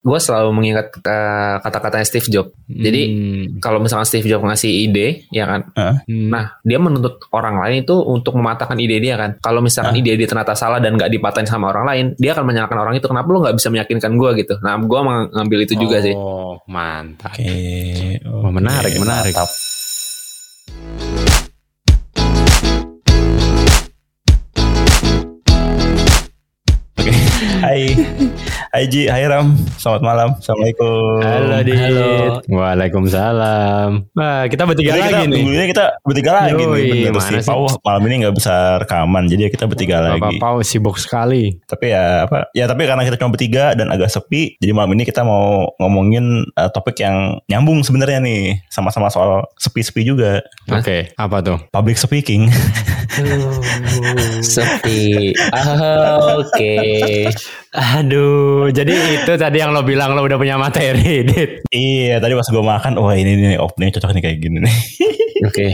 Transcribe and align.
gue 0.00 0.16
selalu 0.16 0.48
mengingat 0.56 0.96
uh, 0.96 1.60
kata-katanya 1.60 2.06
Steve 2.08 2.24
Jobs. 2.26 2.56
Jadi 2.64 3.02
Hmm. 3.04 3.44
kalau 3.60 3.84
misalkan 3.84 4.08
Steve 4.08 4.24
Jobs 4.24 4.40
ngasih 4.40 4.88
ide, 4.88 5.28
ya 5.28 5.44
kan, 5.44 5.68
Hmm. 5.76 6.32
Nah, 6.32 6.56
dia 6.64 6.80
menuntut 6.80 7.20
orang 7.30 7.60
lain 7.60 7.84
itu 7.84 7.92
untuk 7.92 8.32
mematahkan 8.32 8.80
ide 8.80 8.96
dia 8.96 9.20
kan. 9.20 9.36
Kalau 9.38 9.60
misalkan 9.60 9.92
ide 9.94 10.16
dia 10.16 10.24
ternyata 10.24 10.56
salah 10.56 10.80
dan 10.80 10.96
nggak 10.96 11.12
dipatahin 11.12 11.44
sama 11.44 11.68
orang 11.68 11.84
lain, 11.84 12.06
dia 12.16 12.32
akan 12.32 12.48
menyalahkan 12.48 12.78
orang 12.80 12.94
itu. 12.96 13.06
Kenapa 13.06 13.28
lu 13.28 13.44
nggak 13.44 13.56
bisa 13.60 13.68
meyakinkan 13.68 14.12
gue 14.16 14.30
gitu? 14.40 14.54
Nah, 14.64 14.80
gue 14.80 15.00
mengambil 15.04 15.58
itu 15.62 15.74
juga 15.76 16.00
sih. 16.00 16.16
Oh, 16.16 16.56
mantap. 16.64 17.36
Oke. 17.36 18.24
Oh, 18.24 18.48
menarik, 18.48 18.96
menarik. 18.96 19.36
mantap. 19.36 19.69
Hai. 27.70 27.94
Hai 28.74 28.86
Ji, 28.90 29.06
hai 29.06 29.26
Ram. 29.30 29.54
Selamat 29.78 30.02
malam. 30.02 30.28
Assalamualaikum. 30.38 31.22
Halo, 31.22 31.58
Dit. 31.62 31.74
Halo. 31.74 32.10
Waalaikumsalam. 32.50 33.88
Wah, 34.14 34.42
kita 34.46 34.62
bertiga 34.62 34.94
Jadi 34.94 34.98
kita 34.98 35.10
lagi 35.10 35.26
nih. 35.26 35.38
minggunya 35.38 35.66
kita 35.70 35.84
bertiga 36.06 36.30
lagi 36.34 36.62
Yoi, 36.66 36.82
nih. 36.86 37.10
Bener 37.10 37.42
sih? 37.42 37.46
Pau 37.46 37.66
malam 37.82 38.02
ini 38.06 38.14
nggak 38.26 38.34
bisa 38.34 38.78
rekaman, 38.82 39.26
jadi 39.26 39.50
kita 39.50 39.66
bertiga 39.70 40.02
lagi. 40.02 40.22
Bapak 40.22 40.62
sibuk 40.66 40.98
sekali. 41.02 41.62
Tapi 41.66 41.94
ya 41.94 42.30
apa? 42.30 42.50
Ya 42.54 42.70
tapi 42.70 42.86
karena 42.90 43.02
kita 43.06 43.18
cuma 43.18 43.34
bertiga 43.34 43.74
dan 43.74 43.90
agak 43.90 44.10
sepi, 44.10 44.54
jadi 44.62 44.70
malam 44.70 44.94
ini 44.94 45.02
kita 45.06 45.26
mau 45.26 45.70
ngomongin 45.82 46.46
uh, 46.54 46.70
topik 46.70 46.98
yang 47.02 47.42
nyambung 47.50 47.82
sebenarnya 47.82 48.22
nih, 48.22 48.66
sama-sama 48.70 49.10
soal 49.10 49.46
sepi-sepi 49.58 50.06
juga. 50.06 50.42
Oke, 50.70 51.10
apa 51.18 51.42
tuh? 51.42 51.58
Public 51.74 51.98
speaking. 51.98 52.50
Sepi. 54.54 55.32
Ah, 55.52 56.18
Oke. 56.40 56.74
Aduh, 57.70 58.66
jadi 58.74 58.90
itu 58.90 59.32
tadi 59.38 59.62
yang 59.62 59.70
lo 59.70 59.86
bilang 59.86 60.18
lo 60.18 60.26
udah 60.26 60.34
punya 60.34 60.58
materi, 60.58 61.22
Dit. 61.28 61.62
iya, 61.70 62.18
tadi 62.18 62.34
pas 62.34 62.42
gue 62.42 62.64
makan, 62.66 62.98
wah 62.98 63.14
ini 63.14 63.38
nih 63.38 63.58
opening 63.62 63.94
cocok 63.94 64.10
nih 64.18 64.22
kayak 64.26 64.38
gini 64.42 64.58
nih. 64.58 64.76
Oke. 65.40 65.66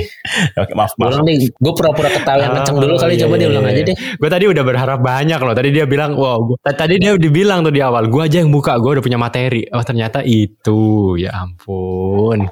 Oke, 0.61 0.73
maaf, 0.79 0.95
maaf. 1.01 1.17
Ulang 1.17 1.27
deh. 1.27 1.51
Gue 1.51 1.73
pura-pura 1.75 2.07
ketawa 2.07 2.39
yang 2.39 2.55
kenceng 2.61 2.79
dulu 2.79 2.95
kali. 3.01 3.19
Coba 3.19 3.35
dia 3.35 3.49
ulang 3.51 3.67
aja 3.67 3.83
deh. 3.83 3.97
Gue 3.97 4.29
tadi 4.31 4.45
udah 4.47 4.63
berharap 4.63 5.01
banyak 5.03 5.41
loh. 5.43 5.55
Tadi 5.59 5.69
dia 5.75 5.85
bilang, 5.91 6.15
wow, 6.15 6.39
gua, 6.39 6.57
tadi 6.71 7.03
dia 7.03 7.19
udah 7.19 7.31
bilang 7.33 7.67
tuh 7.67 7.75
di 7.75 7.83
awal, 7.83 8.07
gue 8.07 8.23
aja 8.23 8.45
yang 8.45 8.53
buka, 8.55 8.79
gue 8.79 9.01
udah 9.01 9.05
punya 9.05 9.19
materi. 9.19 9.67
Oh 9.75 9.83
ternyata 9.83 10.23
itu, 10.23 11.17
ya 11.19 11.35
ampun. 11.35 12.47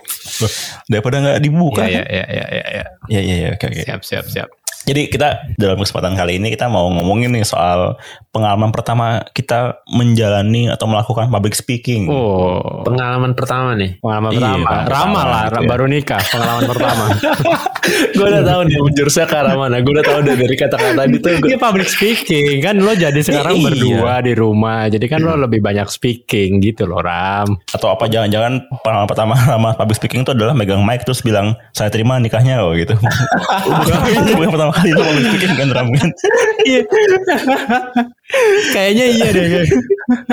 Daripada 0.91 1.23
nggak 1.23 1.39
dibuka. 1.39 1.87
Ya, 1.87 2.03
ya, 2.03 2.03
ya, 2.03 2.25
ya, 2.27 2.45
ya, 2.51 2.65
ya. 2.67 2.85
Iya, 3.07 3.21
iya, 3.21 3.35
iya, 3.37 3.49
oke, 3.55 3.65
oke. 3.71 3.83
Siap, 3.87 4.01
siap, 4.03 4.27
siap. 4.27 4.49
Jadi 4.85 5.09
kita 5.09 5.49
dalam 5.57 5.81
kesempatan 5.81 6.13
kali 6.13 6.37
ini 6.37 6.53
kita 6.53 6.69
mau 6.69 6.93
ngomongin 6.93 7.33
nih 7.33 7.43
soal 7.43 7.97
pengalaman 8.31 8.69
pertama 8.69 9.25
kita 9.33 9.81
menjalani 9.89 10.69
atau 10.69 10.85
melakukan 10.85 11.27
public 11.27 11.55
speaking. 11.55 12.05
Oh, 12.07 12.85
Pengalaman 12.85 13.33
pertama 13.33 13.73
nih. 13.73 13.97
pengalaman 13.97 14.31
Iya, 14.31 14.41
pertama. 14.41 14.61
pengalaman 14.61 14.85
Rama 14.87 15.23
lah, 15.25 15.43
gitu 15.45 15.57
ya. 15.57 15.69
baru 15.69 15.85
nikah, 15.89 16.23
pengalaman 16.29 16.65
pertama. 16.69 17.05
gue 18.17 18.27
udah 18.27 18.43
tahu 18.43 18.61
nih 18.65 18.77
jurusnya 18.93 19.25
ke 19.25 19.37
arah 19.37 19.55
mana. 19.55 19.77
Gue 19.81 19.93
udah 19.95 20.05
tahu 20.05 20.19
deh 20.21 20.37
dari 20.37 20.55
kata-kata 20.55 21.03
itu. 21.07 21.29
Gua... 21.39 21.49
Public 21.65 21.89
speaking 21.89 22.61
kan 22.61 22.77
lo 22.77 22.93
jadi 22.93 23.21
sekarang 23.21 23.57
Iya. 23.57 23.65
berdua 23.71 24.15
di 24.21 24.33
rumah, 24.35 24.85
jadi 24.87 25.07
kan 25.07 25.21
lo 25.21 25.39
lebih 25.39 25.61
banyak 25.61 25.89
speaking 25.89 26.61
gitu 26.61 26.85
loh 26.85 27.01
Ram. 27.01 27.57
Atau 27.71 27.89
apa 27.89 28.05
jangan-jangan 28.05 28.53
pengalaman 28.83 29.09
pertama 29.09 29.33
sama 29.39 29.73
public 29.73 29.97
speaking 29.97 30.21
itu 30.23 30.33
adalah 30.33 30.53
megang 30.53 30.83
mic 30.83 31.03
terus 31.03 31.21
bilang 31.21 31.57
saya 31.71 31.89
terima 31.89 32.19
nikahnya 32.19 32.61
oh 32.61 32.75
gitu. 32.75 32.93
Bukan 33.65 33.97
bukan 34.35 34.51
pertama 34.51 34.74
kali 34.75 34.91
lo 34.93 35.01
public 35.07 35.25
speaking 35.31 35.55
kan 35.55 35.69
Ram 35.71 35.89
kan. 35.95 36.11
Kayaknya 38.73 39.05
iya 39.13 39.29
deh. 39.31 39.49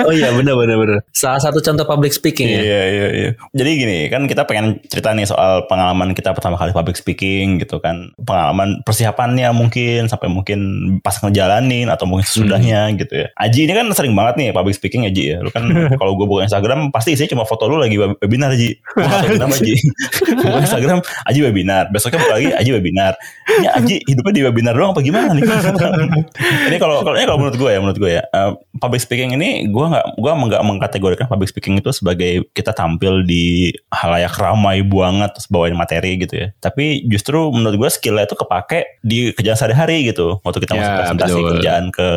Oh 0.00 0.12
iya 0.12 0.32
bener 0.32 0.56
bener 0.56 0.76
bener. 0.80 0.98
Salah 1.12 1.36
satu 1.40 1.60
contoh 1.60 1.84
public 1.84 2.16
speaking 2.16 2.48
ya. 2.48 2.60
Iya 2.64 2.82
iya 2.88 3.06
iya. 3.12 3.30
Jadi 3.52 3.70
gini 3.76 3.98
kan 4.08 4.24
kita 4.24 4.48
pengen 4.48 4.80
cerita 4.88 5.12
nih 5.12 5.28
soal 5.28 5.68
pengalaman 5.68 6.16
kita 6.16 6.32
pertama 6.32 6.56
kali 6.56 6.72
public 6.72 6.96
speaking 6.96 7.60
gitu 7.60 7.84
kan. 7.84 8.16
Pengalaman 8.16 8.80
persiapannya 8.80 9.52
mungkin 9.52 10.08
sampai 10.08 10.32
mungkin 10.32 10.60
pas 11.04 11.20
ngejalanin 11.20 11.92
atau 11.92 12.08
mungkin 12.08 12.24
sesudahnya 12.24 12.96
gitu 12.96 13.12
ya. 13.12 13.28
Aji 13.36 13.68
ini 13.68 13.72
kan 13.76 13.86
sering 13.92 14.16
banget 14.16 14.40
nih 14.40 14.48
public 14.56 14.72
speaking 14.72 15.04
ya 15.04 15.12
Ji 15.12 15.24
ya. 15.36 15.38
Lu 15.44 15.52
kan 15.52 15.68
kalau 16.00 16.16
gue 16.16 16.24
buka 16.24 16.48
Instagram 16.48 16.88
pasti 16.96 17.12
isinya 17.12 17.36
cuma 17.36 17.44
foto 17.44 17.68
lu 17.68 17.76
lagi 17.76 18.00
web- 18.00 18.16
webinar 18.24 18.56
Ji. 18.56 18.72
Gue 18.96 19.04
gak 19.04 19.20
tau 19.20 19.28
kenapa 19.36 19.56
Ji. 19.60 19.76
buka 20.40 20.58
Instagram 20.66 20.98
Aji 21.28 21.40
webinar. 21.44 21.92
Besoknya 21.92 22.24
buka 22.24 22.34
lagi 22.40 22.48
Aji 22.56 22.70
webinar. 22.72 23.12
Ini 23.60 23.68
Aji 23.68 23.96
hidupnya 24.08 24.32
di 24.32 24.42
webinar 24.48 24.72
doang 24.72 24.96
apa 24.96 25.04
gimana 25.04 25.36
nih? 25.36 25.44
ini 26.72 26.76
kalau 26.80 27.04
kalau 27.04 27.36
menurut 27.36 27.56
gue 27.60 27.68
ya 27.68 27.81
menurut 27.82 27.98
gue 27.98 28.12
ya. 28.16 28.22
Eh, 28.30 28.52
public 28.78 29.02
speaking 29.02 29.34
ini 29.34 29.66
gue 29.66 29.86
nggak 29.90 30.16
gue 30.16 30.32
nggak 30.32 30.62
mengkategorikan 30.62 31.26
public 31.26 31.50
speaking 31.50 31.76
itu 31.82 31.90
sebagai 31.90 32.46
kita 32.54 32.70
tampil 32.70 33.26
di 33.26 33.74
halayak 33.90 34.32
ramai 34.38 34.80
banget 34.86 35.34
terus 35.34 35.50
bawain 35.50 35.74
materi 35.74 36.16
gitu 36.22 36.46
ya. 36.46 36.48
Tapi 36.62 37.04
justru 37.10 37.50
menurut 37.50 37.76
gue 37.76 37.90
skillnya 37.90 38.24
itu 38.30 38.38
kepake 38.38 39.02
di 39.02 39.34
kerjaan 39.34 39.58
sehari-hari 39.58 40.06
gitu. 40.08 40.38
Waktu 40.46 40.58
kita 40.62 40.72
Ya, 40.72 40.80
masuk 40.80 40.94
presentasi 41.04 41.34
betul. 41.36 41.50
kerjaan 41.58 41.84
ke 41.92 42.08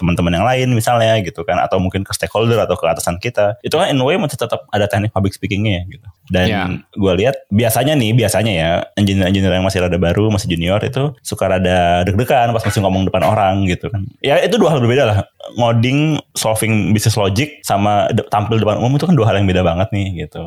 teman-teman 0.00 0.32
yang 0.32 0.46
lain 0.46 0.68
misalnya 0.72 1.18
gitu 1.20 1.42
kan 1.42 1.58
atau 1.60 1.76
mungkin 1.82 2.06
ke 2.06 2.12
stakeholder 2.14 2.56
atau 2.62 2.78
ke 2.78 2.84
atasan 2.86 3.18
kita. 3.18 3.58
Itu 3.60 3.76
kan 3.76 3.90
in 3.90 4.00
a 4.00 4.04
way 4.06 4.16
masih 4.16 4.38
tetap 4.38 4.64
ada 4.70 4.86
teknik 4.86 5.10
public 5.12 5.34
speakingnya 5.34 5.82
gitu 5.90 6.06
dan 6.28 6.46
Ya. 6.46 6.62
gue 6.92 7.12
lihat 7.22 7.36
biasanya 7.48 7.94
nih 7.94 8.10
biasanya 8.12 8.52
ya 8.52 8.70
engineer-engineer 8.94 9.56
yang 9.56 9.66
masih 9.66 9.82
rada 9.82 9.94
baru 9.94 10.26
masih 10.28 10.50
junior 10.50 10.82
itu 10.82 11.14
suka 11.22 11.46
rada 11.46 12.02
deg-degan 12.02 12.50
pas 12.50 12.62
masih 12.62 12.82
ngomong 12.82 13.06
depan 13.06 13.22
orang 13.22 13.62
gitu 13.64 13.86
kan. 13.88 14.02
Ya 14.20 14.42
itu 14.42 14.58
dua 14.58 14.74
hal 14.74 14.82
berbeda 14.82 15.04
lah. 15.06 15.18
Ngoding 15.54 16.18
solving 16.34 16.90
business 16.90 17.14
logic 17.14 17.62
sama 17.62 18.10
de- 18.10 18.26
tampil 18.26 18.58
depan 18.58 18.78
umum 18.78 18.94
itu 18.94 19.06
kan 19.06 19.14
dua 19.14 19.30
hal 19.30 19.38
yang 19.38 19.46
beda 19.46 19.62
banget 19.62 19.88
nih 19.94 20.26
gitu 20.26 20.42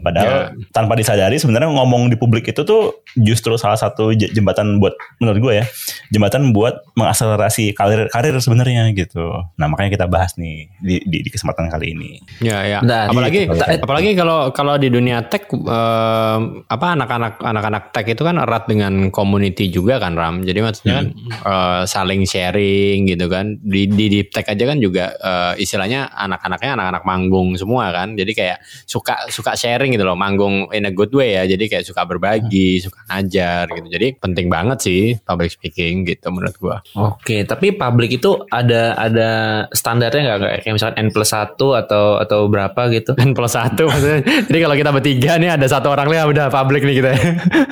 padahal 0.00 0.56
tanpa 0.74 0.96
disadari 0.96 1.36
sebenarnya 1.36 1.70
ngomong 1.70 2.10
di 2.10 2.16
publik 2.16 2.48
itu 2.50 2.64
tuh 2.64 3.04
justru 3.14 3.54
salah 3.60 3.76
satu 3.76 4.12
jembatan 4.16 4.80
buat 4.80 4.96
menurut 5.22 5.38
gue 5.38 5.52
ya 5.62 5.64
jembatan 6.10 6.50
buat 6.56 6.82
mengakselerasi 6.96 7.76
karir 7.76 8.08
karir 8.10 8.34
sebenarnya 8.40 8.90
gitu 8.96 9.44
nah 9.60 9.66
makanya 9.68 10.00
kita 10.00 10.06
bahas 10.10 10.34
nih 10.40 10.72
di, 10.80 10.96
di, 11.04 11.18
di 11.24 11.30
kesempatan 11.30 11.70
kali 11.70 11.92
ini 11.94 12.10
Ya 12.40 12.64
ya. 12.64 12.78
Nah, 12.80 13.12
apalagi 13.12 13.46
gitu. 13.46 13.84
apalagi 13.84 14.10
kalau 14.16 14.48
kalau 14.56 14.74
di 14.80 14.88
dunia 14.88 15.26
tech 15.28 15.50
eh, 15.52 16.38
apa 16.66 16.86
anak-anak 16.96 17.42
anak-anak 17.42 17.84
tech 17.92 18.06
itu 18.08 18.22
kan 18.24 18.40
erat 18.40 18.64
dengan 18.64 19.12
community 19.12 19.68
juga 19.68 20.00
kan 20.00 20.16
Ram. 20.16 20.40
Jadi 20.40 20.58
maksudnya 20.64 20.94
kan 21.04 21.06
eh, 21.28 21.82
saling 21.84 22.24
sharing 22.24 23.10
gitu 23.10 23.28
kan. 23.28 23.60
Di 23.60 23.86
di 23.90 24.06
deep 24.08 24.32
tech 24.32 24.48
aja 24.48 24.64
kan 24.64 24.80
juga 24.80 25.12
eh, 25.20 25.60
istilahnya 25.60 26.10
anak-anaknya 26.16 26.70
anak-anak 26.80 27.02
manggung 27.04 27.48
semua 27.60 27.92
kan. 27.92 28.16
Jadi 28.16 28.32
kayak 28.32 28.58
suka 28.88 29.28
suka 29.28 29.52
sharing 29.52 29.89
gitu 29.90 30.02
loh, 30.02 30.14
manggung 30.14 30.68
in 30.70 30.82
a 30.82 30.90
good 30.90 31.10
way 31.10 31.34
ya. 31.34 31.46
Jadi 31.46 31.66
kayak 31.66 31.82
suka 31.82 32.02
berbagi, 32.02 32.78
suka 32.78 32.98
ngajar 33.06 33.66
gitu. 33.70 33.88
Jadi 33.88 34.06
penting 34.14 34.46
banget 34.46 34.78
sih 34.80 35.02
public 35.18 35.50
speaking 35.50 36.02
gitu 36.04 36.28
menurut 36.28 36.56
gua. 36.56 36.76
Oke, 36.94 37.42
tapi 37.42 37.72
public 37.72 38.14
itu 38.14 38.30
ada 38.46 38.94
ada 38.94 39.30
standarnya 39.70 40.20
nggak 40.32 40.38
kayak 40.60 40.72
misalkan 40.72 40.96
n 40.98 41.08
plus 41.08 41.28
satu 41.28 41.74
atau 41.74 42.16
atau 42.16 42.46
berapa 42.46 42.80
gitu? 42.90 43.14
N 43.16 43.32
plus 43.32 43.50
satu 43.50 43.86
maksudnya. 43.86 44.20
Jadi 44.42 44.58
kalau 44.58 44.74
kita 44.74 44.90
bertiga 44.90 45.32
nih 45.36 45.50
ada 45.50 45.66
satu 45.66 45.88
orang 45.88 46.06
nih 46.06 46.22
udah 46.24 46.46
public 46.48 46.82
nih 46.82 46.94
kita. 46.96 47.10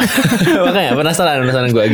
Makanya 0.67 0.91
penasaran 0.95 1.43
penasaran 1.43 1.71
gue. 1.71 1.85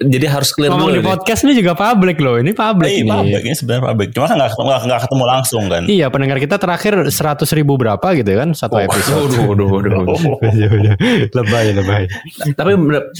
Jadi 0.00 0.26
harus 0.26 0.50
clear 0.50 0.70
Ngomong 0.70 0.88
dulu 0.88 0.94
di 0.94 1.00
nih. 1.00 1.08
podcast 1.08 1.40
ini 1.42 1.52
juga 1.54 1.72
public 1.74 2.16
loh. 2.18 2.36
Ini 2.36 2.52
public 2.52 2.88
Eh, 2.88 3.00
ini. 3.00 3.10
public 3.10 3.42
ini 3.42 3.54
sebenarnya 3.54 3.84
public 3.84 4.08
cuma 4.10 4.26
kan 4.26 4.36
nggak 4.36 4.50
ketemu 4.52 4.68
nggak- 4.68 5.02
ketemu 5.04 5.24
langsung 5.24 5.64
kan 5.66 5.82
Iya 5.84 6.06
pendengar 6.08 6.38
kita 6.38 6.56
terakhir 6.56 6.94
100 7.08 7.14
ribu 7.52 7.72
berapa 7.74 8.06
gitu 8.14 8.30
kan 8.30 8.48
satu 8.52 8.76
episode. 8.78 9.30
Waduh, 9.30 9.44
waduh, 9.66 9.90
waduh, 9.98 10.14
waduh. 10.38 10.94
lebay 11.34 11.66
lebay. 11.72 12.04
Tapi 12.54 12.70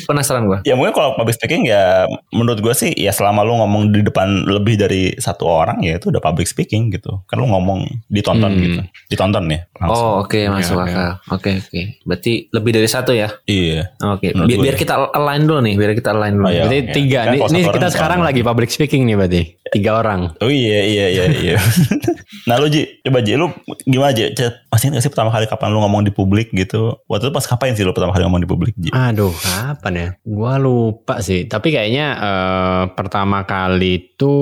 penasaran 0.04 0.46
gue. 0.46 0.58
Ya 0.62 0.74
mungkin 0.74 0.94
kalau 0.94 1.16
public 1.16 1.34
speaking 1.34 1.66
ya 1.66 2.06
menurut 2.30 2.60
gue 2.60 2.70
sih 2.72 2.92
ya 2.92 3.10
selama 3.10 3.42
lu 3.42 3.58
ngomong 3.58 3.90
di 3.90 4.00
depan 4.00 4.46
lebih 4.46 4.78
dari 4.78 5.16
satu 5.16 5.44
orang 5.44 5.82
ya 5.82 5.96
itu 5.96 6.08
udah 6.08 6.20
public 6.20 6.46
speaking 6.46 6.90
gitu. 6.90 7.18
Kan 7.26 7.40
lu 7.40 7.48
ngomong 7.48 7.82
ditonton 8.06 8.50
Hmm. 8.50 8.60
gitu. 8.60 8.80
Ditonton 9.08 9.44
ya 9.48 9.60
langsung. 9.76 9.98
Oh 9.98 10.22
oke 10.22 10.40
masuk 10.48 10.76
oke. 10.76 10.86
akal. 10.86 11.10
Oke 11.30 11.50
oke. 11.58 11.80
Berarti 12.04 12.32
lebih 12.48 12.72
dari 12.72 12.88
satu 12.88 13.10
ya? 13.10 13.28
Iya. 13.44 13.92
Oke. 14.06 14.30
Bi- 14.32 14.54
gue 14.54 14.62
biar 14.62 14.76
ya. 14.76 14.80
kita 14.80 14.94
align 15.10 15.42
dulu 15.44 15.60
nih. 15.62 15.74
Biar 15.74 15.92
kita 15.92 16.10
align 16.12 16.34
dulu. 16.34 16.46
Oh, 16.46 16.52
iya. 16.52 16.62
Berarti 16.64 16.78
oke. 16.80 16.92
tiga. 16.94 17.20
Kan 17.24 17.32
nih 17.34 17.62
satu 17.64 17.74
kita 17.74 17.88
sekarang 17.90 18.20
lagi 18.20 18.40
public 18.42 18.70
speaking 18.70 19.02
nih 19.04 19.16
berarti. 19.16 19.42
Tiga 19.72 20.00
orang. 20.00 20.32
Oh 20.40 20.50
iya 20.50 20.84
iya 20.84 21.06
iya 21.12 21.24
iya. 21.28 21.56
nah 22.48 22.56
lu 22.56 22.68
Ji, 22.72 23.02
coba 23.04 23.20
Ji, 23.20 23.36
lu 23.36 23.52
gimana 23.84 24.12
Ji? 24.16 24.32
Masih 24.68 24.92
gak 24.92 25.02
sih 25.04 25.10
pertama 25.12 25.30
kali 25.30 25.44
kapan 25.48 25.72
lu 25.74 25.80
ngomong 25.84 26.02
di 26.04 26.12
publik 26.12 26.50
gitu? 26.52 26.96
Waktu 27.06 27.28
itu 27.28 27.34
pas 27.34 27.44
ngapain 27.44 27.74
sih 27.76 27.84
lu 27.84 27.92
pertama 27.92 28.16
kali 28.16 28.24
ngomong 28.24 28.42
di 28.44 28.48
publik 28.48 28.74
Ji? 28.76 28.88
Aduh, 28.92 29.32
kapan 29.32 29.92
ya? 29.94 30.08
Gua 30.24 30.56
lupa 30.56 31.20
sih. 31.20 31.44
Tapi 31.46 31.68
kayaknya 31.72 32.06
eh, 32.16 32.82
pertama 32.96 33.44
kali 33.44 34.16
itu 34.16 34.34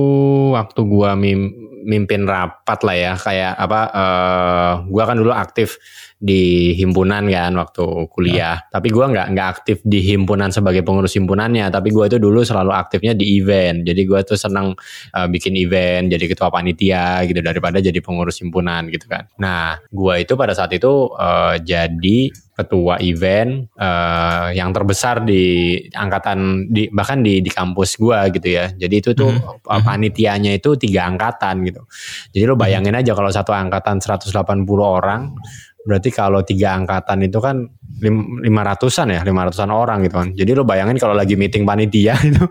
waktu 0.54 0.80
gua 0.86 1.18
mim 1.18 1.66
mimpin 1.86 2.26
rapat 2.26 2.82
lah 2.82 2.96
ya 2.98 3.12
kayak 3.14 3.54
apa 3.54 3.80
eh 3.94 4.72
gua 4.90 5.04
kan 5.06 5.16
dulu 5.16 5.30
aktif 5.30 5.78
di 6.16 6.72
himpunan 6.72 7.28
kan 7.28 7.52
waktu 7.60 8.08
kuliah. 8.08 8.64
Tapi 8.72 8.88
gua 8.88 9.12
nggak 9.12 9.26
nggak 9.36 9.48
aktif 9.52 9.76
di 9.84 10.00
himpunan 10.00 10.48
sebagai 10.48 10.80
pengurus 10.80 11.12
himpunannya. 11.20 11.68
Tapi 11.68 11.92
gua 11.92 12.08
itu 12.08 12.16
dulu 12.16 12.40
selalu 12.40 12.72
aktifnya 12.72 13.12
di 13.12 13.36
event. 13.36 13.84
Jadi 13.84 14.02
gua 14.08 14.24
tuh 14.24 14.40
senang 14.40 14.72
eh, 15.12 15.28
bikin 15.28 15.52
event 15.60 16.08
jadi 16.08 16.24
ketua 16.24 16.48
panitia 16.48 17.20
gitu 17.28 17.44
daripada 17.44 17.84
jadi 17.84 18.00
pengurus 18.00 18.40
himpunan 18.40 18.88
gitu 18.88 19.04
kan. 19.12 19.28
Nah 19.36 19.76
gua 19.92 20.16
itu 20.16 20.32
pada 20.40 20.56
saat 20.56 20.72
itu 20.72 21.12
eh, 21.20 21.60
jadi 21.60 22.32
ketua 22.56 22.96
event 23.04 23.68
eh, 23.76 24.48
yang 24.56 24.72
terbesar 24.72 25.20
di 25.20 25.76
angkatan 25.92 26.72
di 26.72 26.88
bahkan 26.88 27.20
di 27.20 27.44
di 27.44 27.52
kampus 27.52 28.00
gua 28.00 28.32
gitu 28.32 28.48
ya. 28.48 28.72
Jadi 28.72 28.94
itu 29.04 29.10
tuh 29.12 29.36
eh, 29.60 29.82
panitianya 29.84 30.56
itu 30.56 30.80
tiga 30.80 31.04
angkatan 31.12 31.60
gitu. 31.68 31.84
Jadi 32.32 32.44
lo 32.48 32.56
bayangin 32.56 32.96
aja 32.96 33.12
kalau 33.12 33.28
satu 33.28 33.52
angkatan 33.52 34.00
180 34.00 34.32
orang 34.80 35.36
berarti 35.86 36.10
kalau 36.10 36.42
tiga 36.42 36.74
angkatan 36.74 37.22
itu 37.22 37.38
kan 37.38 37.70
lima 37.96 38.60
ratusan 38.60 39.08
ya, 39.08 39.20
lima 39.24 39.48
ratusan 39.48 39.72
orang 39.72 40.04
gitu 40.04 40.14
kan. 40.20 40.28
Jadi 40.36 40.50
lo 40.52 40.68
bayangin 40.68 41.00
kalau 41.00 41.16
lagi 41.16 41.32
meeting 41.32 41.64
panitia 41.64 42.12
itu 42.28 42.44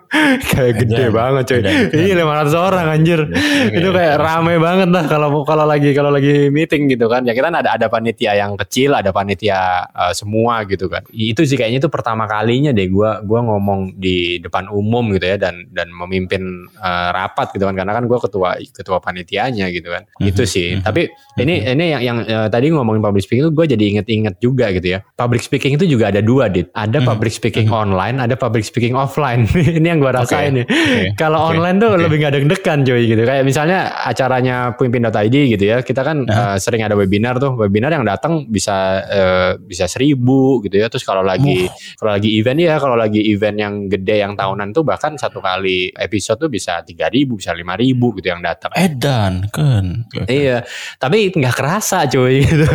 kayak 0.49 0.73
gede 0.81 1.09
Edan, 1.09 1.13
banget 1.13 1.45
edan. 1.61 1.73
Iya 1.93 2.13
lima 2.17 2.33
ratus 2.41 2.55
orang 2.57 2.85
anjir. 2.89 3.29
itu 3.77 3.89
kayak 3.93 4.15
rame 4.17 4.57
banget 4.57 4.89
lah 4.89 5.05
kalau 5.05 5.45
kalau 5.45 5.65
lagi 5.69 5.93
kalau 5.93 6.09
lagi 6.09 6.49
meeting 6.49 6.89
gitu 6.89 7.05
kan. 7.05 7.21
Ya 7.23 7.37
kita 7.37 7.53
ada 7.53 7.77
ada 7.77 7.87
panitia 7.87 8.33
yang 8.33 8.57
kecil, 8.57 8.97
ada 8.97 9.13
panitia 9.13 9.85
eh, 9.85 10.13
semua 10.17 10.65
gitu 10.65 10.89
kan. 10.89 11.05
Itu 11.13 11.45
sih 11.45 11.57
kayaknya 11.57 11.85
itu 11.85 11.89
pertama 11.93 12.25
kalinya 12.25 12.73
deh 12.73 12.89
gua 12.89 13.21
gua 13.21 13.45
ngomong 13.45 14.01
di 14.01 14.41
depan 14.41 14.69
umum 14.73 15.13
gitu 15.13 15.29
ya 15.29 15.37
dan 15.37 15.69
dan 15.69 15.93
memimpin 15.93 16.41
eh, 16.73 17.09
rapat 17.13 17.53
gitu 17.53 17.69
kan 17.69 17.77
karena 17.77 17.93
kan 17.93 18.03
gua 18.09 18.17
ketua 18.17 18.57
ketua 18.73 18.97
panitianya 18.97 19.69
gitu 19.69 19.93
kan. 19.93 20.09
Itu 20.17 20.49
sih. 20.49 20.81
Tapi 20.81 21.05
ini 21.37 21.67
ini 21.67 21.85
yang 21.91 22.01
yang 22.01 22.17
eh, 22.23 22.47
tadi 22.49 22.71
ngomongin 22.71 23.03
public 23.03 23.23
speaking 23.27 23.43
itu 23.47 23.51
gue 23.51 23.65
jadi 23.75 23.83
inget-inget 23.95 24.35
juga 24.39 24.71
gitu 24.71 24.87
ya. 24.95 24.99
Public 25.15 25.34
speaking 25.43 25.75
itu 25.75 25.89
juga 25.89 26.13
ada 26.13 26.21
dua, 26.23 26.47
Dit. 26.47 26.71
Ada 26.71 27.03
public 27.03 27.33
speaking 27.33 27.67
online, 27.73 28.21
ada 28.21 28.37
public 28.37 28.63
speaking 28.63 28.95
offline. 28.95 29.49
ini 29.79 29.83
yang 29.83 29.99
gue 29.99 30.11
rasain 30.13 30.61
nih. 30.61 30.65
Kalau 31.19 31.49
Oke. 31.49 31.59
online 31.59 31.77
tuh 31.81 31.91
Oke. 31.97 32.03
lebih 32.07 32.17
gak 32.23 32.33
deg-degan 32.39 32.79
cuy 32.85 33.03
gitu. 33.09 33.21
Kayak 33.25 33.43
misalnya 33.43 33.79
acaranya 34.05 34.55
pemimpin.id 34.79 35.35
gitu 35.57 35.63
ya. 35.65 35.77
Kita 35.81 36.01
kan 36.05 36.23
eh, 36.23 36.55
sering 36.61 36.85
ada 36.85 36.95
webinar 36.95 37.41
tuh. 37.41 37.57
Webinar 37.57 37.91
yang 37.91 38.07
datang 38.07 38.47
bisa 38.47 39.03
eh, 39.03 39.51
bisa 39.59 39.89
seribu 39.89 40.61
gitu 40.63 40.77
ya. 40.79 40.87
Terus 40.87 41.03
kalau 41.03 41.25
lagi 41.25 41.67
kalau 41.97 42.15
lagi 42.15 42.29
event 42.37 42.59
ya, 42.61 42.77
kalau 42.77 42.95
lagi 42.95 43.19
event 43.27 43.57
yang 43.57 43.73
gede 43.89 44.21
yang 44.21 44.37
tahunan 44.37 44.71
tuh 44.71 44.85
bahkan 44.85 45.17
satu 45.17 45.41
kali 45.41 45.89
episode 45.97 46.47
tuh 46.47 46.51
bisa 46.51 46.85
3000 46.85 47.25
bisa 47.35 47.51
5000 47.51 48.17
gitu 48.21 48.27
yang 48.29 48.41
datang. 48.45 48.71
Edan 48.77 49.49
kan. 49.49 50.05
Iya, 50.29 50.63
tapi 51.01 51.33
nggak 51.33 51.55
kerasa 51.55 52.05
cuy 52.07 52.41
gitu. 52.45 52.67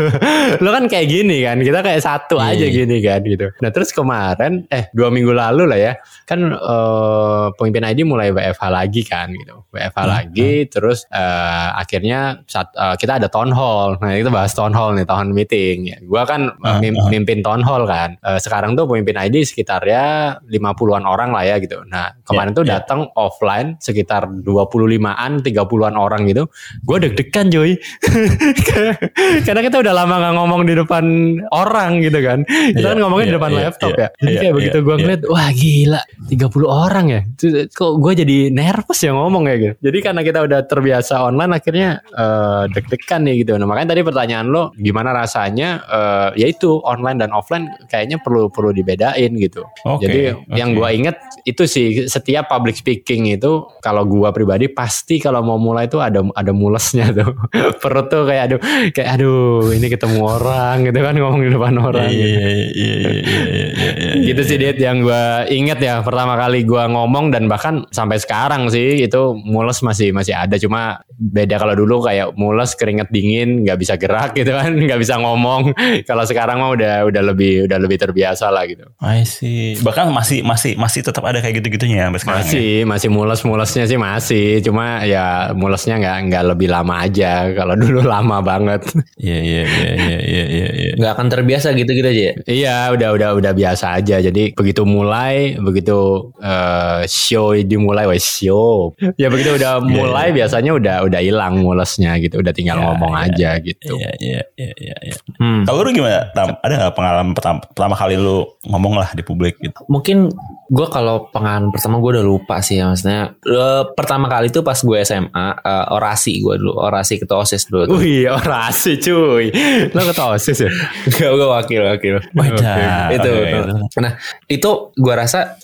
Lo 0.61 0.71
kan 0.75 0.91
kayak 0.91 1.07
gini 1.07 1.47
kan, 1.47 1.63
kita 1.63 1.81
kayak 1.81 2.03
satu 2.03 2.41
Iya, 2.41 2.50
aja 2.51 2.65
iya. 2.65 2.75
gini 2.75 2.97
kan 2.99 3.21
gitu. 3.23 3.47
Nah 3.59 3.71
terus 3.71 3.91
kemarin, 3.91 4.67
eh 4.69 4.91
dua 4.91 5.09
minggu 5.09 5.31
lalu 5.31 5.65
lah 5.65 5.79
ya, 5.79 5.93
kan 6.25 6.41
eh, 6.51 7.47
pemimpin 7.55 7.85
ID 7.87 8.01
mulai 8.03 8.31
WFH 8.31 8.63
lagi 8.67 9.03
kan 9.03 9.31
gitu. 9.31 9.63
WFH 9.71 9.99
Hmm, 10.01 10.11
lagi, 10.11 10.53
terus 10.67 11.07
eh, 11.09 11.69
akhirnya 11.75 12.43
saat, 12.45 12.75
eh, 12.75 12.95
kita 12.95 13.19
ada 13.19 13.29
town 13.29 13.51
hall. 13.51 13.95
Nah 13.99 14.13
kita 14.13 14.29
bahas 14.29 14.51
town 14.51 14.73
hall 14.73 14.93
nih, 14.93 15.07
town 15.07 15.31
meeting. 15.31 15.91
Ya, 15.91 15.99
gua 16.03 16.25
kan 16.25 16.51
Hmm, 16.59 16.79
mim- 16.83 16.99
hmm. 16.99 17.09
mimpin 17.09 17.39
town 17.41 17.63
hall 17.63 17.87
kan. 17.87 18.19
Eh, 18.19 18.39
sekarang 18.39 18.75
tuh 18.75 18.85
pemimpin 18.85 19.15
ID 19.17 19.43
sekitar 19.43 19.83
ya 19.83 20.37
50-an 20.45 21.05
orang 21.05 21.31
lah 21.31 21.45
ya 21.45 21.57
gitu. 21.59 21.81
Nah 21.87 22.13
kemarin 22.27 22.51
Ya, 22.51 22.57
tuh 22.57 22.65
ya. 22.67 22.71
datang 22.79 23.01
offline 23.15 23.79
sekitar 23.79 24.27
25-an, 24.27 25.41
30-an 25.41 25.95
orang 25.95 26.27
gitu. 26.27 26.51
Gue 26.83 26.99
deg-degan 26.99 27.47
cuy. 27.49 27.79
Karena 29.47 29.61
kita 29.61 29.81
udah 29.81 29.95
lama 29.95 30.15
gak 30.21 30.35
ngomong 30.37 30.63
di 30.67 30.75
depan 30.77 31.05
orang 31.53 32.01
gitu 32.03 32.19
kan. 32.21 32.40
Kita 32.47 32.79
Iya, 32.81 32.91
kan 32.95 32.99
ngomongin 33.03 33.27
di 33.27 33.33
iya, 33.33 33.39
depan 33.39 33.51
iya, 33.51 33.61
laptop 33.67 33.91
iya, 33.91 34.01
ya. 34.01 34.09
Jadi 34.11 34.33
iya, 34.33 34.41
kayak 34.41 34.55
begitu 34.55 34.77
iya, 34.77 34.85
gue 34.85 34.95
iya. 34.95 35.03
ngeliat, 35.03 35.23
wah 35.29 35.49
gila 35.51 36.03
30 36.31 36.67
orang 36.69 37.07
ya. 37.11 37.21
Terus 37.37 37.55
Kok 37.71 37.93
gue 38.03 38.13
jadi 38.25 38.37
nervous 38.53 39.01
ya 39.01 39.11
ngomong 39.15 39.45
ya 39.47 39.57
gitu. 39.57 39.75
Jadi 39.81 39.99
karena 40.03 40.21
kita 40.25 40.39
udah 40.45 40.61
terbiasa 40.67 41.15
online 41.25 41.53
akhirnya 41.57 41.89
eh, 42.13 42.65
deg-degan 42.73 43.21
nih 43.27 43.35
gitu. 43.45 43.53
Nah 43.57 43.67
makanya 43.67 43.89
tadi 43.97 44.03
pertanyaan 44.05 44.47
lo 44.51 44.63
gimana 44.77 45.11
rasanya 45.15 45.69
eh, 45.87 46.29
ya 46.41 46.47
itu 46.51 46.81
online 46.85 47.19
dan 47.21 47.31
offline 47.33 47.67
kayaknya 47.89 48.21
perlu 48.21 48.53
perlu 48.53 48.71
dibedain 48.75 49.33
gitu. 49.37 49.65
Oke, 49.87 50.07
Jadi 50.07 50.21
oke. 50.35 50.57
yang 50.57 50.77
gua 50.77 50.93
inget 50.93 51.17
itu 51.49 51.65
sih 51.65 52.07
setiap 52.07 52.51
public 52.51 52.79
speaking 52.79 53.33
itu 53.33 53.65
kalau 53.81 54.05
gua 54.05 54.31
pribadi 54.31 54.69
pasti 54.71 55.19
kalau 55.19 55.41
mau 55.41 55.57
mulai 55.57 55.87
itu 55.89 55.99
ada 56.03 56.21
ada 56.37 56.53
mulesnya 56.53 57.11
tuh. 57.11 57.33
Perut 57.83 58.07
tuh 58.13 58.29
kayak 58.29 58.43
aduh 58.51 58.61
kayak 58.93 59.09
aduh 59.21 59.73
ini 59.73 59.87
ketemu 59.89 60.21
orang 60.27 60.87
gitu 60.87 60.99
kan 61.01 61.15
ngomong 61.17 61.41
di 61.45 61.51
depan 61.53 61.75
orang. 61.81 62.09
Iya, 62.11 62.27
gitu. 62.27 62.30
Iya, 62.31 62.67
iya, 62.71 62.95
iya, 62.95 62.95
iya, 62.95 63.13
iya, 63.21 63.67
iya, 63.75 63.91
iya, 63.99 64.13
Gitu 64.31 64.43
sih 64.47 64.57
Dit 64.61 64.79
yang 64.79 65.03
gua 65.03 65.45
inget 65.51 65.79
ya 65.83 66.05
pertama 66.05 66.39
kali 66.39 66.63
gua 66.63 66.87
ngomong 66.87 67.35
dan 67.35 67.51
bahkan 67.51 67.87
sampai 67.91 68.23
sekarang 68.23 68.71
sih 68.71 69.03
itu 69.03 69.35
mules 69.35 69.83
masih 69.83 70.15
masih 70.15 70.35
ada 70.37 70.55
cuma 70.61 71.03
beda 71.11 71.61
kalau 71.61 71.75
dulu 71.77 72.07
kayak 72.07 72.33
mules 72.39 72.73
keringet 72.79 73.13
dingin 73.13 73.67
nggak 73.67 73.79
bisa 73.81 73.95
gerak 74.01 74.33
gitu 74.33 74.55
kan 74.55 74.73
nggak 74.87 75.01
bisa 75.01 75.21
ngomong 75.21 75.77
kalau 76.09 76.25
sekarang 76.25 76.63
mah 76.63 76.73
udah 76.73 76.95
udah 77.09 77.23
lebih 77.33 77.69
udah 77.69 77.79
lebih 77.81 77.99
terbiasa 78.01 78.49
lah 78.49 78.65
gitu 78.65 78.89
I 79.01 79.25
see. 79.25 79.77
Bahkan 79.81 80.13
masih 80.13 80.41
masih 80.45 80.77
masih 80.77 81.01
tetap 81.05 81.25
ada 81.25 81.41
kayak 81.41 81.61
gitu-gitunya 81.61 82.09
sampai 82.09 82.21
sekarang. 82.21 82.41
ya? 82.41 82.45
masih 82.45 82.71
masih 82.87 83.09
mules 83.13 83.41
mulesnya 83.45 83.85
sih 83.89 83.99
masih 84.01 84.47
cuma 84.65 85.05
ya 85.05 85.53
mulesnya 85.57 85.97
nggak 86.01 86.17
nggak 86.31 86.45
lebih 86.57 86.69
lama 86.69 86.95
aja 87.05 87.49
kalau 87.53 87.75
dulu 87.77 88.01
lama 88.15 88.41
banget 88.45 88.83
Iya 89.21 89.39
iya 89.41 89.63
iya 89.65 89.91
iya 89.97 90.19
iya 90.21 90.45
iya. 90.49 90.69
iya. 90.73 90.93
nggak 90.97 91.13
akan 91.17 91.27
terbiasa 91.29 91.73
gitu-gitu 91.77 92.09
aja 92.09 92.20
ya. 92.21 92.33
Iya, 92.45 92.77
udah 92.93 93.09
udah 93.17 93.29
udah 93.37 93.53
biasa 93.53 93.97
aja. 93.97 94.21
Jadi 94.21 94.53
begitu 94.53 94.85
mulai, 94.85 95.57
begitu 95.57 95.97
eh, 96.37 97.07
show 97.07 97.57
dimulai, 97.57 98.05
wes 98.05 98.23
show. 98.23 98.93
Ya 99.17 99.29
begitu 99.29 99.57
udah 99.57 99.81
mulai 99.81 100.31
biasanya 100.31 100.73
udah 100.73 100.97
udah 101.05 101.21
hilang 101.21 101.61
mulesnya 101.61 102.19
gitu. 102.19 102.39
Udah 102.39 102.53
tinggal 102.53 102.77
Ya, 102.77 102.85
ngomong 102.87 103.13
ya. 103.13 103.23
aja 103.29 103.51
gitu. 103.61 103.93
Iya 103.95 104.11
iya 104.19 104.41
iya 104.57 104.73
iya. 104.79 104.97
iya. 105.03 105.15
Hmm. 105.37 105.65
Kalau 105.65 105.83
lu 105.83 105.91
gimana? 105.91 106.31
Tam? 106.33 106.57
Ada 106.61 106.75
nggak 106.77 106.95
pengalaman 106.95 107.33
pertama, 107.33 107.59
pertama 107.65 107.95
kali 107.97 108.15
lu 108.17 108.45
ngomong 108.65 108.95
lah 108.97 109.11
di 109.13 109.23
publik 109.23 109.57
gitu? 109.59 109.81
Mungkin 109.87 110.31
gue 110.71 110.87
kalau 110.87 111.27
pengalaman 111.29 111.75
pertama 111.75 111.99
gue 111.99 112.11
udah 112.15 112.25
lupa 112.25 112.61
sih 112.61 112.79
ya 112.79 112.89
maksudnya. 112.89 113.35
Eh, 113.43 113.83
pertama 113.93 114.27
kali 114.27 114.49
itu 114.49 114.61
pas 114.61 114.79
gue 114.79 114.99
SMA 115.03 115.47
eh, 115.59 115.87
orasi 115.91 116.41
gue 116.41 116.55
dulu 116.57 116.77
orasi 116.77 117.19
ketua 117.19 117.43
osis 117.43 117.67
dulu. 117.67 117.85
tuh. 117.87 117.99
Wih, 117.99 118.31
orasi 118.31 118.97
cuy. 118.97 119.51
Lo 119.91 120.01
ketua 120.07 120.33
OSIS 120.33 120.59
ya? 120.63 120.71
Gak 121.11 121.31
gue 121.31 121.49
wakil 121.49 121.81
wakil. 121.83 122.10
Wadah. 122.37 123.13
itu. 123.13 123.31
Oke. 123.31 123.99
Nah 123.99 124.13
itu 124.47 124.71
gue 124.93 125.15
rasa 125.15 125.61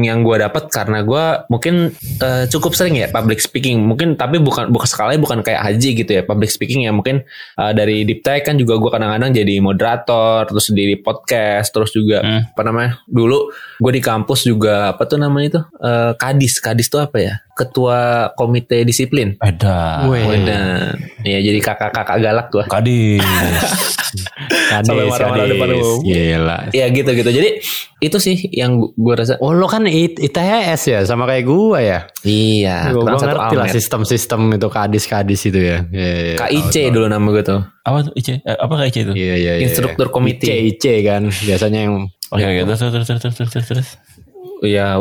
yang 0.00 0.22
gue 0.22 0.36
dapat 0.38 0.68
karena 0.68 1.02
gue 1.02 1.24
mungkin 1.48 1.90
eh, 2.18 2.44
cukup 2.46 2.72
sering 2.72 2.94
ya 2.94 3.08
public 3.08 3.38
speaking. 3.38 3.82
Mungkin 3.82 4.14
tapi 4.14 4.38
bukan 4.38 4.68
bukan 4.68 4.86
skalanya 4.86 5.18
bukan 5.18 5.40
kayak 5.40 5.60
haji 5.60 5.90
gitu 5.96 6.10
ya 6.12 6.22
public 6.22 6.48
speaking 6.48 6.84
ya 6.84 6.92
mungkin 6.92 7.26
eh, 7.54 7.72
dari 7.72 8.02
deep 8.02 8.22
tech 8.22 8.44
kan 8.44 8.54
juga 8.54 8.76
gue 8.76 8.88
kadang-kadang 8.88 9.32
jadi 9.32 9.54
moderator 9.58 10.44
terus 10.44 10.70
di 10.70 10.94
podcast 10.94 11.70
terus 11.70 11.90
juga 11.90 12.20
Hmm. 12.20 12.42
apa 12.44 12.62
namanya 12.62 12.90
dulu 13.06 13.48
gue 13.78 13.92
di 13.94 14.02
kampus 14.02 14.42
juga 14.42 14.90
apa 14.90 15.02
tuh 15.04 15.16
namanya 15.16 15.46
itu 15.48 15.60
Eh, 15.78 16.12
kadis 16.14 16.58
kadis 16.58 16.86
tuh 16.86 16.98
apa 16.98 17.16
ya 17.16 17.34
ketua 17.52 17.98
komite 18.34 18.82
disiplin. 18.82 19.34
Ada. 19.38 20.06
Wadah. 20.06 20.94
Ya 21.22 21.38
jadi 21.38 21.58
kakak-kakak 21.58 22.18
galak 22.18 22.46
tuh. 22.48 22.62
Kadis. 22.64 23.22
Kadis, 24.68 24.84
Sampai 24.84 25.04
marah-marah 25.04 25.44
kadis. 25.44 25.52
depan 25.52 25.68
umum. 25.74 25.87
Gila. 26.02 26.58
Ya 26.70 26.86
gitu 26.88 27.10
gitu. 27.12 27.30
Jadi 27.30 27.48
itu 27.98 28.16
sih 28.18 28.36
yang 28.54 28.78
gue 28.78 29.14
rasa. 29.14 29.40
Oh 29.42 29.50
lo 29.50 29.66
kan 29.66 29.88
I- 29.88 30.14
ITS 30.14 30.80
ya 30.86 31.00
sama 31.02 31.26
kayak 31.26 31.44
gua 31.48 31.78
ya. 31.80 32.00
Iya. 32.22 32.92
Gue 32.94 33.02
ngerti 33.04 33.54
lah 33.56 33.68
sistem-sistem 33.68 34.54
itu 34.54 34.68
kadis-kadis 34.68 35.40
itu 35.48 35.60
ya. 35.60 35.78
Iya, 35.88 36.12
iya. 36.22 36.36
KIC 36.38 36.74
dulu 36.92 37.06
nama 37.08 37.26
gue 37.32 37.42
tuh. 37.42 37.60
Apa 37.82 38.06
tuh 38.06 38.12
IC? 38.14 38.28
Eh, 38.44 38.56
apa 38.58 38.74
KIC 38.84 38.96
itu? 39.08 39.12
Iya 39.16 39.34
iya 39.34 39.52
iya. 39.58 39.64
Instruktur 39.66 40.12
komite. 40.12 40.46
IC 40.46 40.76
IC 40.78 40.84
kan 41.02 41.22
biasanya 41.26 41.80
yang 41.88 41.94
Oke 42.28 42.44
oke 42.44 42.60
terus 42.68 42.80
terus 42.84 43.06
terus 43.08 43.22
terus 43.24 43.50
terus 43.50 43.66
terus. 43.66 43.88
Ya 44.60 45.00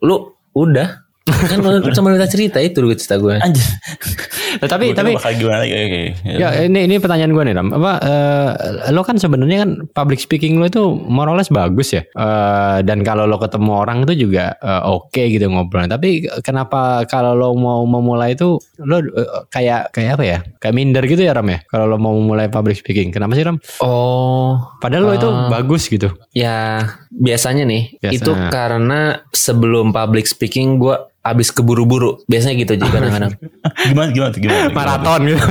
lu 0.00 0.16
udah. 0.56 1.04
kan 1.30 1.60
minta 2.02 2.26
cerita 2.26 2.58
itu 2.58 2.80
cerita 2.96 3.20
gue. 3.20 3.36
Anjir. 3.38 3.62
Nah, 4.58 4.66
tapi 4.66 4.90
Gua 4.90 4.98
tapi 4.98 5.10
bakal 5.14 5.32
gimana 5.38 5.58
lagi? 5.62 5.72
Oke. 5.72 5.86
oke. 5.86 6.02
ya 6.26 6.48
ini 6.66 6.78
ini 6.90 6.94
pertanyaan 6.98 7.30
gue 7.30 7.44
nih 7.46 7.54
Ram. 7.54 7.68
Apa 7.70 7.92
eh, 8.02 8.48
lo 8.90 9.06
kan 9.06 9.16
sebenarnya 9.16 9.62
kan 9.62 9.70
public 9.94 10.18
speaking 10.18 10.58
lo 10.58 10.66
itu 10.66 10.82
more 11.06 11.30
or 11.30 11.38
less 11.38 11.52
bagus 11.52 11.94
ya. 11.94 12.02
Eh, 12.02 12.78
dan 12.82 13.06
kalau 13.06 13.30
lo 13.30 13.38
ketemu 13.38 13.70
orang 13.70 14.02
itu 14.08 14.26
juga 14.26 14.58
eh, 14.58 14.82
oke 14.82 15.22
gitu 15.30 15.46
ngobrol. 15.46 15.86
Tapi 15.86 16.26
kenapa 16.42 17.06
kalau 17.06 17.38
lo 17.38 17.54
mau 17.54 17.86
memulai 17.86 18.34
itu 18.34 18.58
lo 18.82 18.98
eh, 18.98 19.30
kayak 19.54 19.94
kayak 19.94 20.18
apa 20.18 20.24
ya? 20.26 20.38
Kayak 20.58 20.74
minder 20.74 21.04
gitu 21.06 21.22
ya 21.22 21.32
Ram 21.32 21.46
ya. 21.46 21.62
Kalau 21.70 21.86
lo 21.86 21.96
mau 21.96 22.16
memulai 22.16 22.50
public 22.50 22.80
speaking. 22.82 23.14
Kenapa 23.14 23.38
sih 23.38 23.46
Ram? 23.46 23.62
Oh, 23.80 24.58
Padahal 24.82 25.04
lo 25.06 25.12
itu 25.14 25.28
bagus 25.50 25.86
gitu. 25.86 26.10
ya 26.30 26.86
biasanya 27.10 27.66
nih 27.66 27.98
Biasa. 27.98 28.14
itu 28.14 28.32
karena 28.54 29.00
sebelum 29.34 29.90
public 29.90 30.30
speaking 30.30 30.78
gue 30.78 30.94
abis 31.30 31.50
keburu-buru. 31.50 32.22
Biasanya 32.24 32.54
gitu 32.56 32.72
jadi 32.74 32.90
kadang-kadang. 32.90 33.32
gimana 33.90 34.08
gimana 34.10 34.30
tuh, 34.30 34.40
gimana? 34.40 34.58
tuh, 34.58 34.68
gimana 34.68 34.68
tuh? 34.68 34.76
Maraton 34.76 35.20
gitu. 35.24 35.44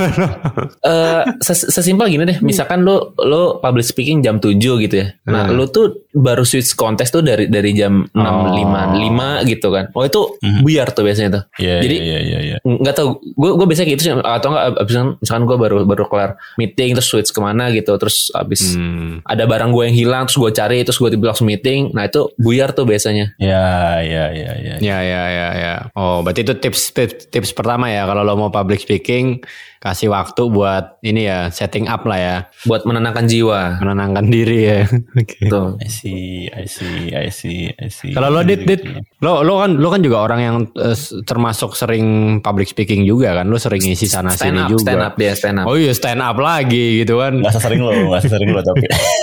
Eh 0.82 1.22
ses- 1.40 1.68
sesimpel 1.68 2.06
gini 2.08 2.24
deh, 2.24 2.38
misalkan 2.40 2.80
lu 2.80 2.96
lu 3.18 3.58
public 3.58 3.82
speaking 3.82 4.20
jam 4.20 4.36
7 4.36 4.56
gitu 4.56 4.94
ya. 4.96 5.12
Nah, 5.24 5.46
Hmm. 5.46 5.56
lu 5.56 5.64
tuh 5.66 6.06
baru 6.10 6.42
switch 6.42 6.74
kontes 6.74 7.08
tuh 7.08 7.20
dari 7.20 7.46
dari 7.46 7.70
jam 7.70 8.04
6.55 8.10 9.46
gitu 9.46 9.68
kan. 9.70 9.84
Oh, 9.92 10.02
itu 10.02 10.20
buyar 10.60 10.90
tuh 10.90 11.02
biasanya 11.02 11.30
tuh. 11.30 11.42
Iya, 11.58 11.76
Jadi 11.80 11.96
iya, 11.96 12.18
iya, 12.20 12.38
iya. 12.40 12.56
nggak 12.60 12.94
tahu 12.94 13.08
gue 13.20 13.50
gue 13.52 13.66
biasanya 13.66 13.88
gitu 13.88 14.02
sih 14.02 14.12
atau 14.12 14.48
enggak 14.50 14.64
abis 14.78 14.94
misalkan 15.18 15.44
gue 15.44 15.56
baru 15.56 15.76
baru 15.82 16.04
kelar 16.06 16.30
meeting 16.56 16.92
terus 16.92 17.06
switch 17.06 17.30
ke 17.30 17.38
mana 17.38 17.70
gitu 17.70 17.92
terus 17.96 18.28
abis 18.32 18.74
Hmm. 18.74 19.20
ada 19.24 19.44
barang 19.44 19.70
gue 19.70 19.84
yang 19.84 19.96
hilang 19.96 20.22
terus 20.24 20.38
gue 20.38 20.50
cari 20.52 20.78
terus 20.80 20.96
gue 20.96 21.08
tiba 21.08 21.26
langsung 21.26 21.46
meeting 21.46 21.90
nah 21.90 22.04
itu 22.04 22.28
buyar 22.36 22.70
tuh 22.70 22.84
biasanya 22.84 23.32
Ya, 23.36 23.98
ya, 24.00 24.24
ya, 24.30 24.52
ya. 24.56 24.74
Ya 24.78 24.98
ya 25.00 25.22
ya 25.30 25.48
ya. 25.70 25.78
Oh, 25.94 26.26
berarti 26.26 26.42
itu 26.42 26.54
tips 26.58 26.80
tips, 26.90 27.14
tips 27.30 27.50
pertama 27.54 27.86
ya 27.86 28.02
kalau 28.10 28.26
lo 28.26 28.34
mau 28.34 28.50
public 28.50 28.82
speaking 28.82 29.38
kasih 29.80 30.12
waktu 30.12 30.44
buat 30.52 31.00
ini 31.00 31.24
ya 31.24 31.48
setting 31.48 31.88
up 31.88 32.04
lah 32.04 32.18
ya, 32.20 32.36
buat 32.68 32.84
menenangkan 32.84 33.24
jiwa 33.24 33.80
menenangkan 33.80 34.28
diri 34.28 34.60
ya. 34.68 34.80
Oke. 35.20 35.48
tuh 35.48 35.80
I 35.80 35.88
see, 35.88 36.52
I 36.52 36.68
see, 36.68 37.16
I 37.16 37.32
see, 37.32 37.72
I 37.72 37.88
see. 37.88 38.12
Kalau 38.12 38.28
lo 38.28 38.44
dit 38.44 38.60
dit, 38.60 38.84
lo 39.24 39.40
lo 39.40 39.56
kan 39.64 39.80
lo 39.80 39.88
kan 39.88 40.04
juga 40.04 40.20
orang 40.20 40.40
yang 40.44 40.56
eh, 40.76 40.96
termasuk 41.24 41.72
sering 41.72 42.38
public 42.44 42.68
speaking 42.68 43.08
juga 43.08 43.40
kan, 43.40 43.48
lo 43.48 43.56
sering 43.56 43.80
ngisi 43.80 44.04
sana 44.04 44.36
stand 44.36 44.52
sini 44.52 44.60
up 44.60 44.68
juga. 44.68 44.82
stand 44.84 45.00
up 45.00 45.14
dia 45.16 45.32
stand 45.32 45.56
up 45.56 45.64
Oh 45.64 45.80
iya 45.80 45.92
stand 45.96 46.20
up 46.20 46.36
lagi 46.36 47.00
gitu 47.00 47.16
kan. 47.16 47.40
Gak 47.40 47.56
sesering 47.56 47.80
lo, 47.80 47.92
gak 48.12 48.28
sesering 48.28 48.52
lo 48.52 48.60
tapi. 48.60 48.84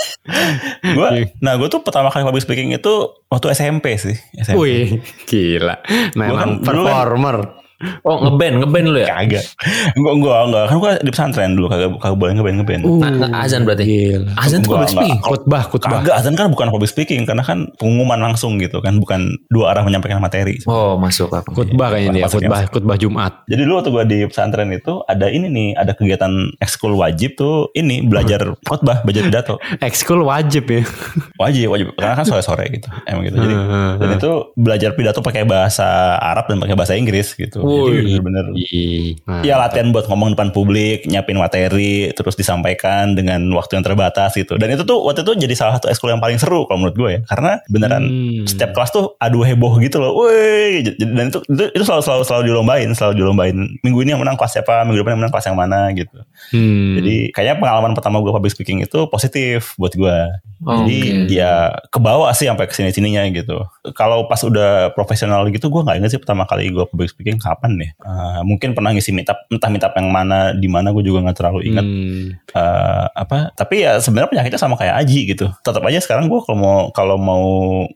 gua, 0.94 1.08
nah 1.38 1.56
gue 1.56 1.68
tuh 1.68 1.80
pertama 1.80 2.08
kali 2.08 2.22
public 2.22 2.44
speaking 2.44 2.70
itu 2.70 2.94
waktu 3.26 3.52
SMP 3.52 3.96
sih. 3.96 4.16
SMP. 4.36 4.56
Wih, 4.56 4.88
gila. 5.24 5.80
Memang 6.14 6.36
kan 6.36 6.48
dulu 6.60 6.84
kan- 6.84 7.06
performer. 7.08 7.36
Oh 8.02 8.16
ngeband 8.26 8.54
ngeband 8.64 8.86
lu 8.90 8.98
ya 8.98 9.06
Kagak. 9.18 9.44
Enggak, 9.94 10.14
enggak, 10.18 10.38
enggak. 10.50 10.64
Kan 10.66 10.76
gue 10.78 10.92
di 11.02 11.10
pesantren 11.10 11.50
dulu 11.54 11.66
kagak 11.70 11.90
kagak 11.98 12.18
boleh 12.18 12.32
ngeband 12.34 12.56
ngeband. 12.62 12.82
nah, 12.86 13.10
nah, 13.10 13.40
azan 13.46 13.62
berarti 13.62 13.84
Gila. 13.86 14.30
azan 14.38 14.58
tuh 14.62 14.70
public 14.74 14.90
speaking. 14.90 15.18
Khotbah, 15.22 15.62
khotbah. 15.70 15.90
Kagak, 16.02 16.14
azan 16.18 16.34
kan 16.34 16.46
bukan 16.50 16.68
public 16.74 16.90
speaking 16.90 17.22
karena 17.26 17.42
kan 17.46 17.70
pengumuman 17.78 18.18
langsung 18.18 18.58
gitu 18.58 18.82
kan, 18.82 18.98
bukan 18.98 19.38
dua 19.50 19.74
arah 19.74 19.82
menyampaikan 19.86 20.18
materi. 20.18 20.60
oh 20.66 20.98
masuk 20.98 21.30
apa 21.30 21.48
Khotbah 21.54 21.94
kayaknya 21.94 22.24
dia, 22.24 22.26
khotbah 22.26 22.60
khotbah 22.70 22.96
Jumat. 22.98 23.32
Jadi 23.46 23.60
dulu 23.62 23.74
waktu 23.78 23.90
gue 23.94 24.04
di 24.08 24.18
pesantren 24.26 24.70
itu 24.74 25.02
ada 25.06 25.26
ini 25.30 25.46
nih, 25.48 25.68
ada 25.78 25.92
kegiatan 25.94 26.30
ekskul 26.58 26.94
wajib 26.98 27.38
tuh 27.38 27.70
ini 27.74 28.02
belajar 28.04 28.58
khotbah, 28.66 29.02
belajar 29.06 29.22
pidato. 29.28 29.54
Ekskul 29.88 30.24
wajib 30.26 30.64
ya. 30.68 30.82
Wajib, 31.38 31.70
wajib. 31.70 31.86
Karena 31.94 32.14
kan 32.18 32.26
sore-sore 32.26 32.66
gitu. 32.72 32.88
Emang 33.06 33.22
gitu. 33.26 33.36
Jadi 33.38 33.54
dan 34.00 34.08
itu 34.18 34.32
belajar 34.58 34.90
pidato 34.98 35.20
pakai 35.22 35.46
bahasa 35.46 36.18
Arab 36.18 36.50
dan 36.50 36.58
pakai 36.58 36.74
bahasa 36.74 36.94
Inggris 36.98 37.34
gitu. 37.36 37.62
Wih. 37.68 38.00
Jadi 38.00 38.00
bener-bener 38.18 38.46
Ih, 38.56 39.20
nah. 39.28 39.42
Ya 39.44 39.60
latihan 39.60 39.92
buat 39.92 40.08
ngomong 40.08 40.32
depan 40.32 40.50
publik, 40.50 41.04
nyiapin 41.04 41.36
materi, 41.36 42.08
terus 42.16 42.34
disampaikan 42.34 43.12
dengan 43.12 43.44
waktu 43.52 43.76
yang 43.76 43.84
terbatas 43.84 44.32
gitu. 44.32 44.56
Dan 44.56 44.72
itu 44.72 44.82
tuh 44.82 45.04
waktu 45.04 45.20
itu 45.22 45.36
jadi 45.36 45.54
salah 45.54 45.76
satu 45.76 45.86
ekskul 45.86 46.08
yang 46.08 46.22
paling 46.22 46.40
seru 46.40 46.64
kalau 46.64 46.80
menurut 46.80 46.96
gue 46.96 47.10
ya, 47.12 47.20
karena 47.28 47.60
beneran 47.68 48.02
Hmm. 48.08 48.46
setiap 48.48 48.72
kelas 48.72 48.88
tuh 48.88 49.18
adu 49.20 49.44
heboh 49.44 49.76
gitu 49.78 50.00
loh, 50.00 50.16
woi. 50.16 50.80
Dan 50.96 51.28
itu, 51.28 51.44
itu 51.44 51.64
itu 51.74 51.84
selalu 51.84 52.02
selalu 52.02 52.22
selalu 52.24 52.42
dilombain, 52.48 52.88
selalu 52.94 53.14
dilombain. 53.20 53.56
Minggu 53.84 53.98
ini 54.00 54.10
yang 54.14 54.22
menang 54.22 54.38
kelas 54.38 54.56
siapa, 54.56 54.86
minggu 54.86 55.02
depan 55.02 55.18
yang 55.18 55.20
menang 55.26 55.34
kelas 55.34 55.46
yang 55.50 55.58
mana 55.58 55.80
gitu. 55.92 56.18
Hmm. 56.54 56.96
Jadi 56.96 57.16
kayaknya 57.34 57.54
pengalaman 57.60 57.92
pertama 57.92 58.22
gue 58.22 58.32
public 58.32 58.52
speaking 58.54 58.80
itu 58.80 59.04
positif 59.10 59.74
buat 59.76 59.92
gue. 59.92 60.18
Oh, 60.58 60.82
Jadi 60.82 60.98
oke. 61.26 61.30
ya 61.30 61.70
kebawa 61.90 62.34
sih 62.34 62.46
sampai 62.46 62.66
ke 62.66 62.74
sini 62.74 62.90
sininya 62.90 63.22
gitu. 63.30 63.62
Kalau 63.94 64.26
pas 64.26 64.38
udah 64.42 64.90
profesional 64.90 65.46
gitu, 65.50 65.70
gue 65.70 65.82
nggak 65.82 65.98
inget 65.98 66.10
sih 66.14 66.20
pertama 66.22 66.46
kali 66.46 66.70
gue 66.70 66.82
public 66.86 67.10
speaking 67.10 67.38
kapan 67.38 67.57
nih. 67.66 67.90
Eh, 67.98 68.40
mungkin 68.46 68.78
pernah 68.78 68.94
ngisi 68.94 69.10
meetup, 69.10 69.38
entah 69.50 69.70
meetup 69.72 69.92
yang 69.98 70.08
mana, 70.12 70.54
di 70.54 70.68
mana 70.70 70.94
gue 70.94 71.02
juga 71.02 71.26
nggak 71.26 71.36
terlalu 71.36 71.60
ingat. 71.66 71.86
Hmm. 71.86 72.26
Eh, 72.38 73.06
apa? 73.10 73.50
Tapi 73.58 73.82
ya 73.82 73.98
sebenarnya 73.98 74.30
penyakitnya 74.30 74.60
sama 74.60 74.78
kayak 74.78 74.94
Aji 75.02 75.20
gitu. 75.34 75.50
Tetap 75.66 75.82
aja 75.82 75.98
sekarang 75.98 76.30
gue 76.30 76.40
kalau 76.44 76.58
mau 76.58 76.78
kalau 76.94 77.16
mau 77.18 77.44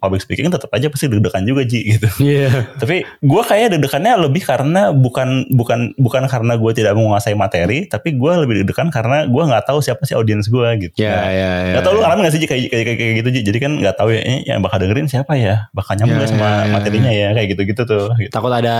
public 0.02 0.26
speaking 0.26 0.50
tetap 0.50 0.72
aja 0.74 0.90
pasti 0.90 1.06
deg-degan 1.06 1.46
juga 1.46 1.62
Ji 1.62 1.80
gitu. 1.94 2.08
Iya. 2.18 2.74
Tapi 2.80 3.04
gue 3.04 3.42
kayak 3.44 3.78
deg-degannya 3.78 4.12
lebih 4.18 4.42
karena 4.42 4.90
bukan 4.90 5.46
bukan 5.52 5.94
bukan 6.00 6.26
karena 6.26 6.56
gue 6.56 6.72
tidak 6.74 6.98
menguasai 6.98 7.36
materi, 7.38 7.86
tapi 7.86 8.16
gue 8.16 8.32
lebih 8.42 8.62
deg-degan 8.62 8.90
karena 8.90 9.28
gue 9.28 9.42
nggak 9.42 9.68
tahu 9.68 9.78
siapa 9.84 10.02
sih 10.08 10.16
audiens 10.16 10.48
gue 10.48 10.68
gitu. 10.88 10.96
Ya, 11.02 11.28
ya, 11.28 11.50
ya. 11.68 11.74
Gak 11.78 11.82
tau 11.84 11.92
lu 11.98 12.00
ngalamin 12.00 12.22
gak 12.26 12.34
sih 12.34 12.40
Ji, 12.42 12.48
kayak, 12.48 12.62
kayak, 12.70 12.84
kayak, 12.86 12.98
kayak 12.98 13.14
gitu 13.20 13.28
Ji? 13.28 13.40
Jadi 13.44 13.58
kan 13.58 13.72
gak 13.82 13.96
tahu 13.98 14.08
ya 14.14 14.20
eh, 14.22 14.40
yang 14.46 14.60
bakal 14.62 14.78
dengerin 14.80 15.08
siapa 15.10 15.34
ya 15.36 15.68
Bakal 15.74 15.98
nyambung 15.98 16.18
Ya, 16.18 16.24
gak 16.24 16.30
sama 16.30 16.46
ya, 16.46 16.52
ya, 16.52 16.70
materinya 16.70 17.12
ya 17.12 17.28
Kayak 17.34 17.48
gitu-gitu 17.56 17.82
tuh 17.84 18.06
gitu. 18.16 18.32
Takut 18.32 18.52
ada 18.52 18.72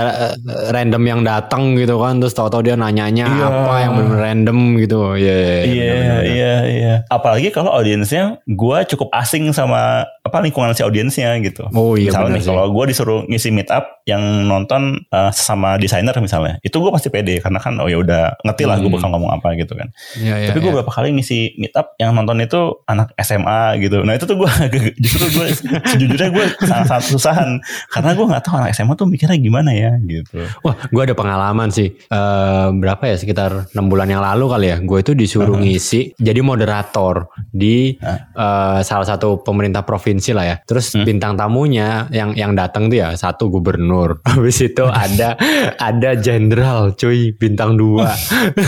random 0.73 1.03
yang 1.03 1.21
datang 1.23 1.77
gitu 1.77 1.97
kan, 1.97 2.17
terus 2.17 2.33
tahu-tahu 2.33 2.65
dia 2.65 2.75
nanyanya 2.75 3.29
Iya. 3.29 3.47
apa 3.47 3.75
yang 3.79 3.93
benar 3.95 4.19
random 4.19 4.59
gitu. 4.77 5.01
Iya, 5.15 5.37
Iya 5.63 5.93
benar-benar. 5.93 6.23
iya 6.25 6.55
iya 6.67 6.95
Apalagi 7.07 7.49
kalau 7.49 7.71
audiensnya 7.71 8.41
Gue 8.45 8.83
cukup 8.85 9.13
asing 9.13 9.53
sama 9.53 10.09
Apa 10.23 10.39
lingkungan 10.39 10.71
si 10.71 10.81
audiensnya 10.81 11.35
gitu 11.43 11.67
Oh 11.75 11.99
iya 11.99 12.15
Misalnya 12.15 12.39
nih 12.39 12.47
kalau 12.47 12.71
gue 12.71 12.85
disuruh 12.89 13.21
ngisi 13.27 13.51
meet 13.51 13.67
up 13.69 14.07
Yang 14.07 14.23
nonton 14.47 14.83
eh, 15.05 15.31
sama 15.35 15.75
desainer 15.75 16.15
misalnya 16.17 16.63
Itu 16.63 16.79
gue 16.79 16.89
pasti 16.89 17.11
pede 17.11 17.43
Karena 17.43 17.59
kan 17.59 17.75
oh 17.77 17.91
ya 17.91 17.99
udah 17.99 18.39
ngerti 18.41 18.63
lah 18.63 18.79
gue 18.79 18.87
Hmm. 18.87 18.97
bakal 18.97 19.09
ngomong 19.11 19.33
apa 19.35 19.59
gitu 19.59 19.75
kan 19.75 19.91
Iya, 20.15 20.35
iya, 20.39 20.49
Tapi 20.49 20.59
gue 20.59 20.71
iya. 20.71 20.75
beberapa 20.79 20.93
kali 20.93 21.11
ngisi 21.13 21.59
meet 21.59 21.75
up 21.75 21.99
Yang 21.99 22.11
nonton 22.15 22.39
itu 22.39 22.61
anak 22.87 23.11
SMA 23.19 23.61
gitu 23.83 24.07
Nah 24.07 24.15
itu 24.15 24.25
tuh 24.25 24.39
gue 24.39 24.51
Justru 25.05 25.27
gue 25.29 25.47
Sejujurnya 25.91 26.31
gue 26.31 26.45
sangat-sangat 26.63 27.05
susahan 27.05 27.51
Karena 27.91 28.15
gue 28.15 28.25
gak 28.25 28.43
tahu 28.43 28.55
anak 28.59 28.71
SMA 28.73 28.95
tuh 28.95 29.11
mikirnya 29.11 29.35
gimana 29.37 29.75
ya 29.75 29.99
gitu 29.99 30.39
Wah, 30.63 30.79
gue 30.79 31.03
ada 31.03 31.19
pengalaman 31.19 31.69
sih. 31.69 31.91
Eh, 31.91 32.67
berapa 32.71 33.03
ya? 33.03 33.17
Sekitar 33.19 33.73
enam 33.75 33.87
bulan 33.89 34.07
yang 34.07 34.23
lalu 34.23 34.45
kali 34.47 34.67
ya. 34.71 34.77
Gue 34.79 35.03
itu 35.03 35.13
disuruh 35.13 35.57
ngisi 35.57 36.15
jadi 36.15 36.39
moderator 36.45 37.27
di 37.51 37.97
eh, 37.99 38.79
salah 38.81 39.07
satu 39.09 39.43
pemerintah 39.43 39.83
provinsi 39.83 40.12
lah 40.35 40.45
ya. 40.45 40.57
Terus 40.67 40.93
bintang 41.09 41.39
tamunya 41.39 42.11
yang 42.13 42.37
yang 42.37 42.53
datang 42.53 42.93
tuh 42.93 43.01
ya 43.01 43.09
satu 43.17 43.49
gubernur. 43.49 44.21
Habis 44.29 44.69
itu 44.69 44.85
ada 44.85 45.39
ada 45.79 46.11
jenderal, 46.19 46.93
cuy, 46.99 47.33
bintang 47.33 47.81
dua. 47.81 48.13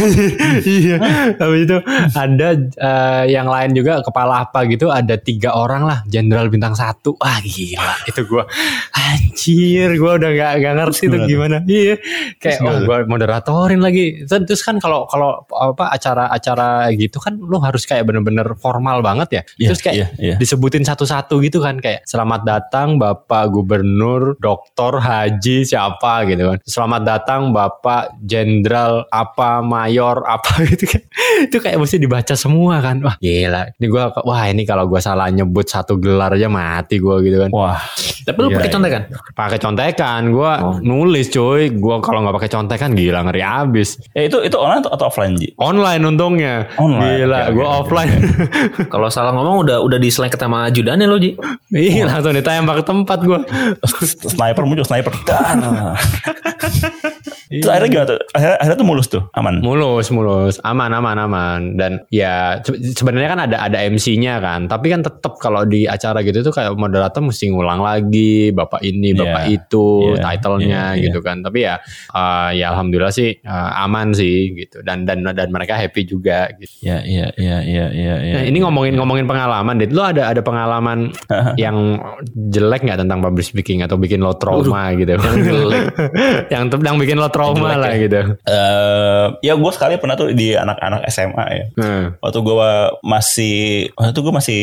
iya. 0.65 0.97
Habis 1.37 1.61
itu 1.69 1.79
ada 2.15 2.49
eh, 2.57 3.23
yang 3.29 3.51
lain 3.51 3.75
juga 3.77 4.01
kepala 4.01 4.49
apa 4.49 4.65
gitu. 4.71 4.89
Ada 4.89 5.21
tiga 5.21 5.53
orang 5.59 5.85
lah, 5.85 5.99
jenderal 6.07 6.49
bintang 6.49 6.73
satu. 6.79 7.19
Wah 7.21 7.43
gila, 7.43 7.97
itu 8.07 8.23
gue 8.25 8.45
anjir, 8.95 9.91
gue 9.99 10.13
udah 10.17 10.31
gak, 10.33 10.53
gak 10.63 10.75
ngerti 10.79 11.05
tuh 11.11 11.21
gimana. 11.27 11.59
Iya, 11.67 11.99
kayak 12.39 12.59
oh, 12.63 12.79
gue 12.87 12.99
moderatorin 13.11 13.81
lagi. 13.83 14.23
Terus 14.25 14.63
kan 14.63 14.79
kalau 14.79 15.07
kalau 15.11 15.43
apa 15.51 15.91
acara-acara 15.95 16.91
gitu 16.95 17.19
kan 17.19 17.37
lu 17.39 17.59
harus 17.61 17.85
kayak 17.89 18.07
bener-bener 18.07 18.47
formal 18.59 19.01
banget 19.01 19.29
ya. 19.31 19.43
Iya, 19.59 19.69
Terus 19.73 19.81
kayak 19.83 19.97
iya, 19.97 20.09
iya. 20.21 20.37
disebutin 20.39 20.85
satu-satu 20.87 21.34
gitu 21.41 21.59
kan 21.59 21.79
kayak 21.79 22.05
selamat 22.05 22.45
datang 22.45 22.99
Bapak 22.99 23.50
Gubernur, 23.50 24.37
Doktor 24.38 24.99
Haji 24.99 25.64
siapa 25.64 26.26
gitu 26.26 26.55
kan. 26.55 26.59
Selamat 26.62 27.03
datang 27.03 27.50
Bapak 27.50 28.19
Jenderal 28.21 29.07
apa 29.09 29.59
Mayor 29.61 30.23
apa 30.25 30.61
gitu 30.71 30.87
kan. 30.87 31.03
Itu 31.49 31.59
kayak 31.59 31.79
mesti 31.81 31.97
dibaca 31.97 32.35
semua 32.35 32.79
kan. 32.79 33.00
Wah, 33.03 33.17
gila. 33.19 33.71
Ini 33.75 33.87
gua 33.87 34.12
wah 34.23 34.45
ini 34.47 34.62
kalau 34.62 34.87
gua 34.87 35.00
salah 35.00 35.31
nyebut 35.31 35.67
satu 35.67 35.97
gelar 35.97 36.35
aja 36.35 36.47
mati 36.47 36.99
gua 36.99 37.19
gitu 37.19 37.43
kan. 37.43 37.50
Wah 37.50 37.81
tapi 38.25 38.41
lu 38.41 38.49
Iya, 38.49 38.57
pakai 38.57 38.71
iya. 38.71 38.75
contekan 38.76 39.03
Pakai 39.37 39.59
contekan, 39.61 40.21
gua 40.33 40.53
Oh. 40.64 40.76
nulis 40.81 41.29
cuy. 41.29 41.69
Gua 41.76 42.00
kalau 42.00 42.25
nggak 42.25 42.37
pakai 42.41 42.50
contekan 42.50 42.91
gila 42.95 43.21
ngeri 43.26 43.43
abis. 43.45 44.00
Ya 44.17 44.25
itu 44.25 44.41
itu 44.41 44.57
online 44.57 44.81
atau, 44.81 44.93
atau 44.97 45.07
offline 45.12 45.37
Ji? 45.37 45.53
Online 45.61 46.03
untungnya. 46.07 46.55
Online, 46.81 47.21
Gila, 47.21 47.38
oke, 47.38 47.53
gua 47.53 47.67
oke, 47.69 47.76
offline. 47.85 48.11
kalau 48.93 49.09
salah 49.12 49.33
ngomong 49.37 49.69
udah 49.69 49.79
udah 49.85 49.99
diselengket 50.00 50.41
sama 50.41 50.71
ajudannya 50.71 51.05
lo 51.05 51.19
Ji 51.25 51.31
Iya, 51.75 52.07
langsung 52.07 52.31
ditembak 52.31 52.81
ke 52.81 52.85
tempat 52.85 53.19
gua. 53.21 53.40
sniper 54.28 54.62
muncul 54.62 54.85
sniper 54.85 55.11
dan 55.25 55.75
itu 57.52 57.69
akhirnya 57.71 57.88
gimana 57.88 58.07
tuh 58.09 58.19
akhirnya, 58.33 58.57
akhirnya 58.59 58.78
tuh 58.78 58.88
mulus 58.88 59.07
tuh 59.07 59.23
aman 59.33 59.54
Mulus, 59.62 60.07
mulus, 60.11 60.54
aman, 60.61 60.90
aman, 60.90 61.16
aman. 61.21 61.61
Dan 61.75 62.02
ya 62.11 62.59
se- 62.61 62.75
sebenarnya 62.95 63.28
kan 63.31 63.40
ada 63.43 63.57
ada 63.62 63.78
MC-nya 63.81 64.43
kan, 64.43 64.66
tapi 64.66 64.90
kan 64.90 65.00
tetap 65.00 65.38
kalau 65.38 65.62
di 65.62 65.87
acara 65.87 66.21
gitu 66.21 66.43
tuh 66.43 66.50
kayak 66.50 66.75
moderator 66.75 67.23
mesti 67.23 67.49
ngulang 67.49 67.78
lagi, 67.78 68.50
bapak 68.50 68.83
ini, 68.83 69.14
bapak 69.14 69.47
Iya, 69.47 69.54
itu, 69.54 69.87
iya, 70.11 70.21
titlenya 70.21 70.83
iya, 70.95 71.02
gitu 71.07 71.19
kan. 71.21 71.40
Tapi 71.40 71.59
ya, 71.62 71.75
eh, 72.11 72.50
ya 72.59 72.66
alhamdulillah 72.71 73.14
sih 73.14 73.38
eh, 73.38 73.71
aman 73.78 74.11
sih 74.12 74.37
gitu. 74.57 74.83
Dan 74.83 75.07
dan 75.07 75.23
dan 75.25 75.49
mereka 75.49 75.78
happy 75.78 76.02
juga. 76.04 76.50
Gitu. 76.50 76.75
ya 76.83 77.00
iya 77.00 77.31
iya 77.37 77.59
iya 77.62 77.87
iya 77.90 78.14
iya 78.21 78.35
Nah, 78.35 78.45
ini 78.45 78.59
ngomongin 78.61 78.95
ngomongin 78.99 79.25
pengalaman, 79.25 79.78
Dit. 79.78 79.95
Lo 79.95 80.02
ada 80.02 80.26
ada 80.26 80.43
pengalaman 80.43 81.13
yang 81.64 82.00
jelek 82.50 82.85
nggak 82.85 83.00
tentang 83.00 83.21
public 83.23 83.47
speaking 83.47 83.80
atau 83.83 83.97
bikin 83.97 84.21
lo 84.21 84.37
trauma 84.37 84.92
gitu. 84.94 85.16
Yang 85.16 85.40
jelek. 85.47 85.85
yang 86.54 86.62
yang 86.71 86.97
bikin 87.00 87.16
lo 87.18 87.28
trauma 87.30 87.78
lah 87.78 87.94
gitu. 87.97 88.38
Eh, 88.44 89.26
ya 89.42 89.54
gue 89.54 89.73
sekali 89.73 89.97
pernah 89.99 90.18
tuh 90.18 90.33
di 90.33 90.52
anak-anak 90.54 91.06
SMA 91.11 91.47
ya. 91.50 91.64
Hmm. 91.78 92.04
Waktu 92.21 92.38
gue 92.40 92.73
masih 93.04 93.56
waktu 93.94 94.11
itu 94.12 94.21
gue 94.21 94.35
masih 94.35 94.62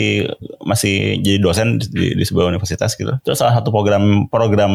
masih 0.64 0.96
jadi 1.22 1.38
dosen 1.42 1.82
di, 1.82 2.14
di 2.16 2.24
sebuah 2.24 2.52
universitas 2.52 2.94
gitu. 2.96 3.12
Terus 3.24 3.38
salah 3.40 3.58
satu 3.58 3.74
program 3.74 4.28
program 4.28 4.72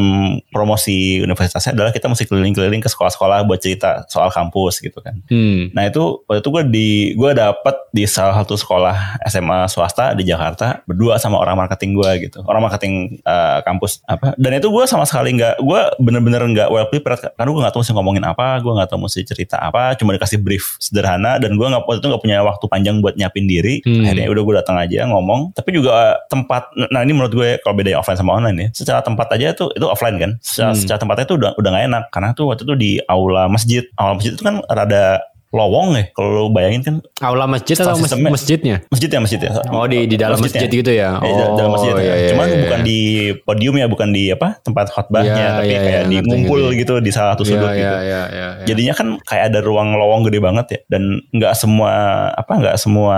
promosi 0.51 1.21
universitasnya 1.23 1.77
adalah 1.77 1.93
kita 1.93 2.11
mesti 2.11 2.25
keliling-keliling 2.27 2.83
ke 2.83 2.91
sekolah-sekolah 2.91 3.47
buat 3.47 3.61
cerita 3.61 4.05
soal 4.11 4.33
kampus 4.33 4.83
gitu 4.83 4.99
kan. 5.01 5.21
Hmm. 5.31 5.71
Nah 5.73 5.89
itu 5.89 6.25
waktu 6.27 6.41
itu 6.43 6.51
gue 6.51 6.63
di 6.71 6.89
gue 7.15 7.31
dapet 7.37 7.77
di 7.93 8.05
salah 8.05 8.37
satu 8.43 8.55
sekolah 8.59 9.23
SMA 9.29 9.69
swasta 9.71 10.13
di 10.13 10.27
Jakarta 10.27 10.85
berdua 10.85 11.17
sama 11.17 11.41
orang 11.41 11.66
marketing 11.67 11.99
gue 11.99 12.11
gitu, 12.31 12.39
orang 12.47 12.63
marketing 12.63 13.19
eh, 13.27 13.59
kampus 13.67 14.01
apa. 14.07 14.39
Dan 14.39 14.57
itu 14.57 14.71
gue 14.71 14.85
sama 14.87 15.03
sekali 15.03 15.35
nggak, 15.35 15.59
gue 15.59 15.81
bener-bener 15.99 16.43
nggak 16.47 16.69
well 16.71 16.87
prepared 16.87 17.19
karena 17.35 17.51
gue 17.51 17.63
nggak 17.67 17.75
tahu 17.75 17.83
mesti 17.83 17.93
ngomongin 17.99 18.25
apa, 18.25 18.63
gue 18.63 18.73
nggak 18.73 18.89
tahu 18.89 18.99
mesti 19.03 19.21
cerita 19.27 19.59
apa, 19.59 19.99
cuma 19.99 20.15
dikasih 20.15 20.39
brief 20.39 20.79
sederhana 20.79 21.43
dan 21.43 21.59
gue 21.59 21.67
nggak 21.67 21.83
waktu 21.83 21.99
itu 21.99 22.09
nggak 22.09 22.23
punya 22.23 22.39
waktu 22.47 22.65
panjang 22.71 23.03
buat 23.03 23.19
nyiapin 23.19 23.51
diri. 23.51 23.83
Hmm. 23.83 24.07
Akhirnya 24.07 24.31
udah 24.31 24.43
gue 24.47 24.55
datang 24.63 24.77
aja 24.79 25.01
ngomong. 25.11 25.51
Tapi 25.57 25.71
juga 25.75 26.21
tempat, 26.31 26.71
nah 26.95 27.03
ini 27.03 27.13
menurut 27.13 27.35
gue 27.35 27.49
kalau 27.67 27.75
beda 27.75 27.99
offline 27.99 28.19
sama 28.19 28.39
online 28.39 28.57
ya, 28.57 28.69
secara 28.77 29.01
tempat 29.03 29.27
aja 29.35 29.53
tuh 29.57 29.75
itu 29.75 29.87
offline 29.89 30.17
kan. 30.23 30.31
Secara, 30.39 30.71
Hmm. 30.73 30.79
secara 30.79 30.99
tempatnya 31.03 31.25
tuh 31.27 31.37
udah 31.41 31.51
udah 31.57 31.71
nggak 31.73 31.87
enak 31.91 32.05
karena 32.13 32.29
tuh 32.37 32.45
waktu 32.53 32.63
itu 32.69 32.75
di 32.79 32.93
aula 33.09 33.49
masjid. 33.51 33.83
Aula 33.97 34.15
masjid 34.21 34.33
itu 34.37 34.43
kan 34.45 34.61
rada 34.71 35.23
lowong 35.49 35.95
ya 35.95 36.05
kalau 36.11 36.29
lo 36.29 36.45
bayangin 36.49 36.83
kan 36.83 36.95
Aula 37.19 37.47
masjid 37.47 37.73
atau 37.75 37.95
mas- 37.95 38.13
masjidnya? 38.13 38.83
masjid 38.87 39.07
ya 39.07 39.19
masjid 39.19 39.41
ya 39.41 39.51
Oh 39.69 39.87
di 39.87 40.05
di 40.05 40.15
dalam 40.15 40.37
masjid 40.37 40.67
gitu 40.67 40.89
ya? 40.89 41.17
Ya, 41.17 41.33
di 41.47 41.55
dalam 41.55 41.71
masjid 41.71 41.93
Oh, 41.93 41.99
ya. 41.99 42.05
iya, 42.05 42.15
iya, 42.17 42.29
Cuman 42.29 42.47
iya, 42.47 42.59
bukan 42.61 42.79
iya. 42.79 42.87
di 42.87 43.01
podium 43.41 43.75
ya, 43.75 43.87
bukan 43.87 44.09
di 44.11 44.25
apa 44.29 44.59
tempat 44.59 44.87
khotbahnya, 44.89 45.33
Iya, 45.33 45.49
tapi 45.57 45.69
iya, 45.69 45.81
kayak 45.81 46.03
iya, 46.03 46.11
di 46.11 46.17
ngumpul 46.21 46.61
ngerti. 46.67 46.81
gitu 46.81 46.95
di 46.99 47.11
salah 47.11 47.33
satu 47.33 47.43
Iya, 47.43 47.49
sudut 47.49 47.69
iya, 47.69 47.75
gitu. 47.75 47.97
iya, 47.97 48.01
iya, 48.05 48.23
iya. 48.53 48.65
Jadinya 48.65 48.95
kan 48.95 49.07
kayak 49.23 49.45
ada 49.49 49.59
ruang 49.61 49.89
lowong 49.93 50.23
gede 50.25 50.39
banget 50.39 50.67
ya, 50.69 50.79
dan 50.89 51.03
nggak 51.31 51.53
semua 51.55 51.93
apa 52.33 52.53
nggak 52.53 52.77
semua 52.77 53.17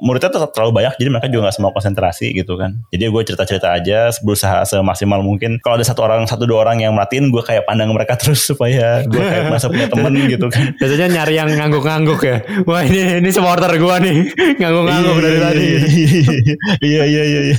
muridnya 0.00 0.30
tuh 0.30 0.48
terlalu 0.48 0.72
banyak, 0.74 0.94
jadi 0.96 1.08
mereka 1.10 1.26
juga 1.28 1.42
nggak 1.44 1.56
semua 1.56 1.70
konsentrasi 1.70 2.26
gitu 2.32 2.54
kan. 2.54 2.80
Jadi 2.88 3.02
gue 3.04 3.22
cerita-cerita 3.24 3.68
aja, 3.70 3.98
berusaha 4.18 4.64
semaksimal 4.64 5.20
mungkin. 5.20 5.58
Kalau 5.60 5.76
ada 5.76 5.84
satu 5.84 6.00
orang, 6.00 6.24
satu 6.24 6.44
dua 6.44 6.62
orang 6.62 6.80
yang 6.80 6.92
merhatiin, 6.92 7.28
gue 7.28 7.42
kayak 7.42 7.64
pandang 7.64 7.90
mereka 7.90 8.14
terus 8.20 8.40
supaya 8.40 9.02
gue 9.02 9.20
kayak 9.20 9.44
merasa 9.46 9.66
punya 9.68 9.86
temen 9.86 10.12
gitu 10.26 10.46
kan. 10.48 10.72
Biasanya 10.76 11.06
nyari 11.24 11.40
yang 11.40 11.48
ngangguk-ngangguk 11.48 12.20
ya. 12.20 12.36
Wah 12.68 12.84
ini 12.84 13.16
ini 13.16 13.30
supporter 13.32 13.72
gua 13.80 13.96
nih 13.96 14.28
ngangguk-ngangguk 14.60 15.16
dari 15.18 15.38
tadi. 15.40 15.66
Iya 16.84 17.02
iya 17.08 17.22
iya 17.24 17.40
iya. 17.48 17.56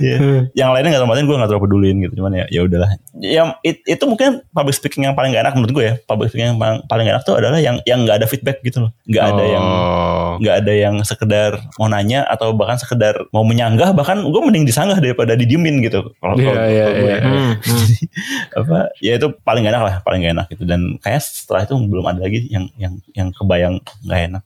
Iya. 0.00 0.16
Yang 0.56 0.68
lainnya 0.72 0.90
nggak 0.90 1.02
terlalu 1.04 1.22
gue 1.22 1.36
nggak 1.36 1.50
terlalu 1.52 1.64
pedulin 1.68 1.96
gitu. 2.00 2.14
Cuman 2.16 2.32
ya 2.34 2.44
ya 2.48 2.60
udahlah. 2.64 2.90
Yang 3.14 3.48
it- 3.60 3.84
itu 3.84 4.04
mungkin 4.04 4.40
public 4.48 4.72
speaking 4.72 5.04
yang 5.04 5.12
paling 5.12 5.30
gak 5.30 5.44
enak 5.44 5.54
menurut 5.54 5.72
gue 5.72 5.84
ya. 5.84 5.94
Public 6.00 6.32
speaking 6.32 6.48
yang 6.50 6.58
paling, 6.58 6.80
paling 6.88 7.04
gak 7.04 7.14
enak 7.14 7.24
tuh 7.24 7.34
adalah 7.36 7.58
yang 7.60 7.76
yang 7.84 8.02
nggak 8.02 8.16
ada 8.18 8.26
feedback 8.26 8.64
gitu 8.64 8.88
loh. 8.88 8.90
Nggak 9.04 9.24
ada 9.28 9.44
yang 9.44 9.64
Oh. 9.64 10.32
nggak 10.40 10.56
ada 10.64 10.72
yang 10.72 10.94
sekedar 11.02 11.50
mau 11.76 11.86
nanya 11.86 12.24
atau 12.24 12.50
bahkan 12.52 12.74
sekedar 12.74 13.14
mau 13.30 13.42
menyanggah 13.42 13.92
bahkan 13.92 14.22
gue 14.22 14.40
mending 14.40 14.64
disanggah 14.64 14.96
daripada 14.96 15.36
didiemin 15.36 15.82
gitu. 15.82 16.00
Kalau 16.16 16.34
Iya, 16.34 16.46
kalau- 16.46 16.64
iya, 16.64 16.84
kalau 16.84 16.94
gue 16.94 17.04
iya. 17.04 17.14
ya. 17.14 17.20
Hmm, 17.20 17.34
hmm. 17.34 17.52
Jadi, 17.84 17.96
apa 18.60 18.78
ya 18.98 19.12
itu 19.16 19.26
paling 19.42 19.62
gak 19.62 19.72
enak 19.72 19.82
lah 19.82 19.94
paling 20.00 20.18
gak 20.20 20.32
enak 20.32 20.46
gitu 20.48 20.64
dan 20.64 20.80
kayak 21.00 21.20
setelah 21.20 21.60
itu 21.62 21.74
belum 21.76 22.04
ada 22.04 22.13
lagi 22.20 22.46
yang 22.50 22.66
yang 22.78 22.94
yang 23.16 23.28
kebayang 23.32 23.80
nggak 24.06 24.20
enak. 24.30 24.42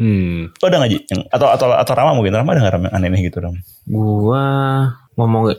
Hmm. 0.00 0.50
Lo 0.58 0.64
ada 0.66 0.76
nggak 0.80 0.90
Ji? 0.90 0.98
Yang, 1.12 1.20
atau 1.30 1.48
atau 1.52 1.66
atau 1.76 1.92
Rama 1.92 2.16
mungkin 2.16 2.32
Rama 2.34 2.50
ada 2.56 2.60
nggak 2.64 2.74
Rama 2.74 2.86
yang 2.90 2.96
aneh 2.96 3.20
gitu 3.28 3.38
Ram? 3.38 3.54
Gua 3.86 4.44
ngomong 5.12 5.52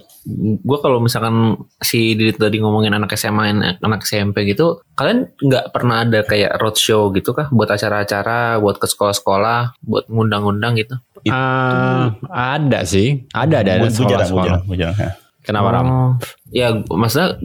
gua 0.65 0.77
kalau 0.81 0.97
misalkan 0.97 1.61
si 1.77 2.17
Didit 2.17 2.41
tadi 2.41 2.57
ngomongin 2.57 2.97
anak 2.97 3.13
SMA 3.13 3.53
anak, 3.53 4.01
SMP 4.01 4.49
gitu 4.49 4.81
kalian 4.97 5.29
nggak 5.37 5.69
pernah 5.69 6.01
ada 6.01 6.25
kayak 6.25 6.57
roadshow 6.57 7.13
gitu 7.13 7.37
kah 7.37 7.53
buat 7.53 7.69
acara-acara 7.69 8.57
buat 8.57 8.81
ke 8.81 8.89
sekolah-sekolah 8.89 9.77
buat 9.85 10.09
ngundang-ngundang 10.09 10.81
gitu 10.81 10.97
Ah, 11.31 12.19
ada 12.27 12.83
sih. 12.83 13.23
Ada 13.31 13.63
ada, 13.63 13.71
ada 13.79 13.87
Gue 13.87 13.95
jarang, 13.95 14.27
gue 14.27 14.43
sekolah-sekolah. 14.43 14.59
gue. 14.67 15.09
Kenapa 15.43 15.69
Ram? 15.71 15.87
Ya 16.51 16.75
maksudnya 16.75 17.39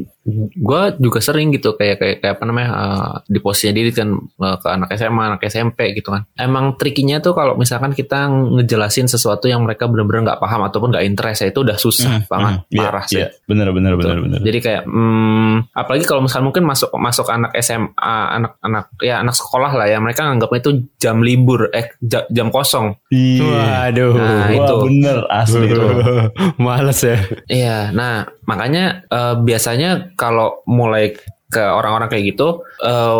gue 0.52 0.82
juga 0.98 1.18
sering 1.18 1.48
gitu 1.50 1.72
kayak 1.72 1.96
kayak 1.96 2.16
kayak 2.20 2.34
apa 2.36 2.44
namanya 2.44 2.68
eh, 2.68 3.12
di 3.26 3.38
posisinya 3.38 3.72
diri 3.72 3.90
kan 3.90 4.12
eh, 4.12 4.56
ke 4.58 4.68
anak 4.68 4.88
SMA 4.92 5.22
anak 5.24 5.40
SMP 5.42 5.78
gitu 5.94 6.10
kan 6.10 6.28
emang 6.34 6.74
trikinya 6.74 7.16
tuh 7.16 7.32
kalau 7.32 7.54
misalkan 7.54 7.90
kita 7.90 8.28
ngejelasin 8.28 9.06
sesuatu 9.06 9.46
yang 9.46 9.62
mereka 9.62 9.86
benar-benar 9.86 10.26
nggak 10.26 10.40
paham 10.42 10.60
ataupun 10.62 10.92
nggak 10.92 11.06
interest 11.06 11.40
ya 11.40 11.48
itu 11.48 11.60
udah 11.62 11.76
susah 11.76 12.10
Hmm, 12.10 12.24
banget 12.26 12.52
hmm, 12.58 12.68
iya, 12.68 12.80
parah 12.82 13.04
sih 13.04 13.16
Iya, 13.16 13.28
bener 13.44 13.68
bener 13.70 13.92
Gitu. 13.94 14.04
bener 14.04 14.18
bener. 14.20 14.40
Jadi 14.42 14.58
kayak 14.60 14.82
hmm, 14.84 15.54
apalagi 15.72 16.04
kalau 16.04 16.20
misalnya 16.20 16.44
mungkin 16.44 16.64
masuk 16.64 16.90
masuk 16.92 17.26
anak 17.28 17.50
SMA, 17.58 17.88
anak-anak 18.30 18.84
ya 18.98 19.14
anak 19.18 19.32
sekolah 19.32 19.72
lah 19.72 19.86
ya 19.86 19.98
mereka 19.98 20.22
nganggapnya 20.22 20.58
itu 20.60 20.70
jam 20.96 21.18
libur 21.18 21.70
eh 21.70 21.88
ja- 21.98 22.28
jam 22.28 22.48
kosong. 22.48 22.92
Iya. 23.08 23.88
Waduh. 23.88 24.12
Nah, 24.12 24.28
Wah, 24.44 24.48
itu. 24.52 24.74
bener 24.84 25.18
asli 25.26 25.66
itu. 25.66 25.80
Males 26.60 27.00
ya. 27.00 27.16
Iya, 27.46 27.78
nah 27.90 28.28
makanya 28.48 29.04
eh, 29.06 29.34
biasanya 29.36 30.16
kalau 30.16 30.64
mulai 30.64 31.12
ke 31.48 31.64
orang-orang 31.64 32.12
kayak 32.12 32.36
gitu, 32.36 32.60
eh 32.76 33.14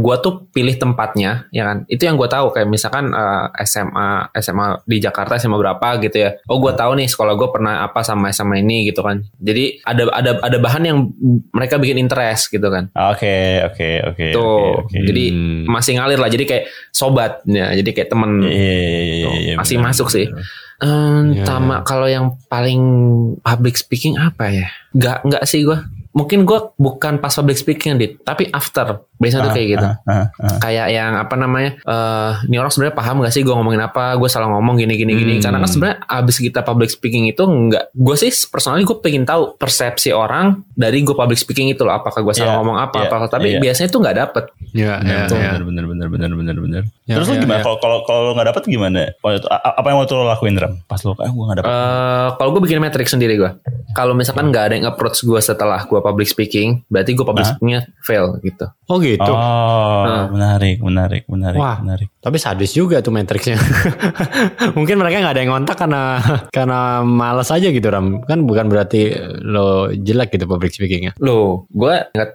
gua 0.00 0.16
tuh 0.16 0.48
pilih 0.48 0.80
tempatnya, 0.80 1.44
ya 1.52 1.60
kan? 1.60 1.84
Itu 1.84 2.08
yang 2.08 2.16
gua 2.16 2.24
tahu 2.24 2.48
kayak 2.48 2.64
misalkan 2.64 3.12
eh, 3.12 3.44
SMA 3.68 4.32
SMA 4.32 4.80
di 4.88 4.96
Jakarta 4.96 5.36
SMA 5.36 5.60
berapa 5.60 6.00
gitu 6.00 6.24
ya. 6.24 6.40
Oh, 6.48 6.56
gua 6.56 6.72
tahu 6.72 6.96
nih 6.96 7.04
sekolah 7.04 7.36
gua 7.36 7.52
pernah 7.52 7.84
apa 7.84 8.00
sama 8.00 8.32
SMA 8.32 8.64
ini 8.64 8.88
gitu 8.88 9.04
kan. 9.04 9.20
Jadi 9.36 9.84
ada 9.84 10.08
ada 10.08 10.40
ada 10.40 10.56
bahan 10.56 10.88
yang 10.88 10.98
mereka 11.52 11.76
bikin 11.76 12.00
interest 12.00 12.48
gitu 12.48 12.64
kan. 12.64 12.88
Oke 12.96 13.60
oke 13.68 13.88
oke. 14.08 14.26
Tuh, 14.32 14.80
oke, 14.80 14.96
oke. 14.96 14.96
jadi 14.96 15.24
Hmm. 15.36 15.68
masih 15.68 16.00
ngalir 16.00 16.16
lah. 16.16 16.32
Jadi 16.32 16.44
kayak 16.48 16.64
sobat, 16.88 17.44
ya. 17.44 17.76
Jadi 17.76 17.92
kayak 17.92 18.08
temen. 18.08 18.40
Iya, 18.40 18.72
iya, 19.04 19.24
Tuh, 19.28 19.32
iya, 19.36 19.54
masih 19.60 19.76
bener, 19.76 19.86
masuk 19.92 20.08
sih. 20.08 20.24
bener. 20.32 20.64
Ehm, 20.78 21.32
Ya, 21.32 21.44
sama 21.44 21.80
kalau 21.82 22.04
yang 22.04 22.26
paling 22.46 22.80
public 23.38 23.74
speaking 23.74 24.16
apa 24.16 24.48
ya? 24.48 24.68
Gak 24.92 25.24
nggak 25.24 25.44
sih 25.44 25.62
gua. 25.62 25.84
Mungkin 26.12 26.48
gua 26.48 26.72
bukan 26.74 27.20
pas 27.20 27.28
public 27.28 27.56
speaking 27.56 27.96
dit, 27.96 28.16
tapi 28.20 28.48
after. 28.48 29.04
Biasanya 29.16 29.48
tuh 29.48 29.52
kayak 29.52 29.68
gitu. 29.70 29.84
Ah, 29.84 29.96
ah, 30.08 30.24
ah. 30.40 30.58
Kayak 30.60 30.88
yang 30.88 31.12
apa 31.12 31.34
namanya? 31.36 31.76
eh 31.78 32.32
ini 32.48 32.56
orang 32.56 32.68
sebenarnya 32.68 32.92
paham 32.94 33.20
gak 33.20 33.32
sih 33.32 33.40
gue 33.40 33.52
ngomongin 33.52 33.80
apa? 33.80 34.12
Gue 34.16 34.28
salah 34.28 34.48
ngomong 34.48 34.76
gini 34.76 34.92
gini 34.92 35.12
gini. 35.12 35.32
Hmm. 35.36 35.44
Karena 35.44 35.58
kan 35.60 35.68
sebenarnya 35.68 35.96
abis 36.04 36.36
kita 36.36 36.60
public 36.60 36.88
speaking 36.88 37.24
itu 37.24 37.40
nggak. 37.40 37.92
Gue 37.92 38.12
sih 38.12 38.28
personally 38.48 38.84
gue 38.84 38.96
pengen 38.96 39.24
tahu 39.24 39.56
persepsi 39.56 40.12
orang 40.12 40.64
dari 40.72 41.00
gue 41.00 41.12
public 41.12 41.36
speaking 41.36 41.68
itu 41.68 41.80
loh. 41.80 41.96
Apakah 41.96 42.20
gue 42.20 42.32
salah 42.32 42.56
Iya, 42.56 42.58
ngomong 42.60 42.76
apa? 42.76 42.96
iya, 42.96 43.08
apa? 43.08 43.16
Tapi 43.28 43.48
iya. 43.56 43.60
biasanya 43.60 43.88
tuh 43.88 44.00
nggak 44.04 44.16
dapet. 44.16 44.44
Ya, 44.72 44.92
ya, 45.00 45.16
Bener, 45.28 45.28
ya. 45.32 45.52
bener, 45.64 45.84
bener, 45.88 46.08
bener, 46.12 46.30
bener, 46.32 46.56
bener. 46.60 46.82
Ya, 47.08 47.14
Terus 47.16 47.28
lu 47.28 47.34
ya, 47.36 47.40
gimana? 47.40 47.60
ya. 47.60 47.64
Kalau 47.64 47.76
kalau 47.80 47.98
kalau 48.04 48.20
lu 48.28 48.32
nggak 48.36 48.48
dapet 48.52 48.62
gimana? 48.68 49.00
Apa 49.48 49.86
yang 49.88 49.98
waktu 50.00 50.12
lo 50.12 50.24
lakuin 50.28 50.56
Ram? 50.66 50.74
Pas 50.84 51.00
lo, 51.00 51.14
ah 51.14 51.26
gue 51.26 51.44
nggak 51.46 51.58
dapet. 51.58 51.70
Eh, 51.70 52.28
kalau 52.36 52.50
gue 52.52 52.62
bikin 52.62 52.78
metrik 52.78 53.06
sendiri 53.06 53.34
gue. 53.34 53.50
Kalau 53.92 54.12
misalkan 54.12 54.50
nggak 54.50 54.64
ada 54.66 54.74
yang 54.74 54.86
approach 54.86 55.22
gue 55.22 55.38
setelah 55.38 55.80
gue 55.82 55.96
public 55.96 56.26
speaking, 56.26 56.82
berarti 56.86 57.14
gue 57.14 57.22
public 57.22 57.46
speakingnya 57.46 57.86
fail 58.02 58.36
gitu. 58.40 58.66
Oh 58.86 58.98
gitu. 58.98 59.22
oh, 59.24 60.02
Nah. 60.04 60.26
menarik, 60.28 60.78
menarik, 60.78 61.22
menarik, 61.26 61.58
Wah. 61.58 61.78
menarik. 61.80 62.08
Tapi 62.18 62.36
sadis 62.36 62.70
juga 62.70 62.98
tuh 62.98 63.10
Matrixnya. 63.10 63.56
Mungkin 64.76 64.96
mereka 64.96 65.22
nggak 65.22 65.34
ada 65.34 65.40
yang 65.40 65.52
ngontak 65.52 65.76
karena 65.78 66.02
karena 66.50 66.80
malas 67.02 67.48
aja 67.48 67.68
gitu 67.68 67.86
Ram. 67.86 68.22
Kan 68.22 68.44
bukan 68.44 68.66
berarti 68.66 69.14
lo 69.42 69.90
jelek 69.90 70.34
gitu 70.34 70.44
public 70.44 70.72
speakingnya. 70.72 71.14
Loh, 71.18 71.66
gue 71.70 71.94
ingat 72.12 72.30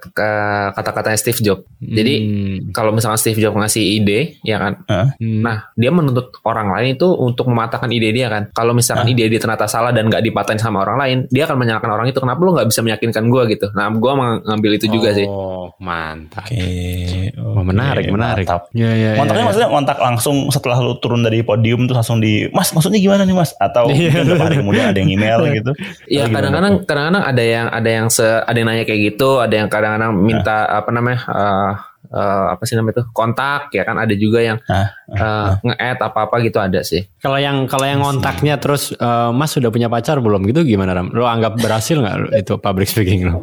kata-katanya 0.72 1.18
Steve 1.18 1.40
Jobs. 1.40 1.64
Jadi 1.78 2.14
Hmm. 2.22 2.56
kalau 2.70 2.94
misalkan 2.94 3.18
Steve 3.18 3.38
Jobs 3.38 3.56
ngasih 3.56 3.82
ide, 4.00 4.38
ya 4.42 4.56
kan. 4.58 4.72
Hmm. 4.86 5.08
Nah, 5.42 5.72
dia 5.74 5.90
menuntut 5.90 6.30
orang 6.44 6.70
lain 6.70 6.94
itu 6.94 7.08
untuk 7.08 7.48
mematahkan 7.48 7.90
ide 7.90 8.12
dia 8.12 8.21
kan. 8.26 8.42
Kalau 8.50 8.70
misalkan 8.72 9.06
ide 9.06 9.26
dia 9.26 9.38
ternyata 9.38 9.64
salah 9.64 9.90
dan 9.90 10.06
nggak 10.06 10.20
dipatahin 10.20 10.58
sama 10.58 10.82
orang 10.82 10.96
lain, 10.98 11.18
dia 11.28 11.46
akan 11.46 11.56
menyalahkan 11.56 11.88
orang 11.88 12.06
itu. 12.06 12.18
Kenapa 12.18 12.38
lu 12.38 12.52
nggak 12.52 12.68
bisa 12.68 12.80
meyakinkan 12.80 13.24
gue 13.26 13.42
gitu? 13.50 13.66
Nah, 13.72 13.88
gue 13.88 14.12
mengambil 14.12 14.70
itu 14.74 14.86
juga 14.86 15.10
sih. 15.12 15.24
Oh, 15.24 15.72
mantap. 15.78 16.44
Oke. 16.44 17.32
Wah, 17.34 17.62
menarik, 17.62 18.06
menarik. 18.06 18.44
mantap. 18.44 18.62
Ya, 18.72 18.90
ya, 18.90 19.10
ya, 19.14 19.18
Kontaknya 19.18 19.42
ya. 19.42 19.48
maksudnya 19.48 19.70
kontak 19.70 19.98
langsung 19.98 20.36
setelah 20.48 20.78
lu 20.78 20.94
turun 20.98 21.20
dari 21.20 21.40
podium 21.40 21.84
tuh 21.84 21.94
langsung 21.94 22.18
di 22.18 22.50
Mas 22.50 22.70
maksudnya 22.70 22.98
gimana 22.98 23.22
nih 23.22 23.32
Mas 23.32 23.54
atau 23.56 23.86
Iya. 23.88 24.10
mungkin 24.12 24.20
beberapa 24.26 24.44
hari 24.44 24.56
kemudian 24.58 24.84
ada 24.86 24.98
yang 24.98 25.10
email 25.10 25.40
gitu 25.56 25.72
Iya 26.06 26.24
kadang-kadang 26.28 26.74
kadang-kadang 26.82 27.24
ada 27.24 27.42
yang 27.42 27.66
ada 27.68 27.90
yang 27.90 28.06
se 28.08 28.24
ada 28.24 28.54
yang 28.54 28.66
nanya 28.66 28.84
kayak 28.84 29.00
gitu, 29.12 29.38
ada 29.38 29.54
yang 29.54 29.68
kadang-kadang 29.68 30.12
minta 30.14 30.66
apa 30.66 30.90
namanya 30.90 31.20
eh, 31.28 31.72
eh, 32.10 32.44
apa 32.52 32.62
sih 32.62 32.74
namanya 32.74 32.94
itu 32.98 33.04
kontak 33.10 33.70
ya 33.70 33.82
kan 33.82 33.96
ada 33.96 34.14
juga 34.14 34.38
yang 34.40 34.58
Hah? 34.66 34.90
Uh, 35.14 35.58
nge-add 35.60 35.98
apa-apa 36.00 36.36
gitu 36.40 36.58
ada 36.58 36.80
sih. 36.82 37.04
Kalau 37.18 37.38
yang 37.38 37.64
kalau 37.66 37.84
yang 37.84 38.00
ngontaknya 38.00 38.56
terus 38.56 38.90
uh, 38.96 39.30
Mas 39.30 39.52
sudah 39.52 39.68
punya 39.68 39.86
pacar 39.86 40.18
belum 40.18 40.42
gitu 40.48 40.64
gimana 40.64 40.92
Ram? 40.92 41.12
Lo 41.12 41.24
anggap 41.24 41.58
berhasil 41.58 41.96
nggak 41.96 42.16
itu 42.42 42.54
public 42.56 42.88
speaking 42.88 43.28
lo? 43.28 43.40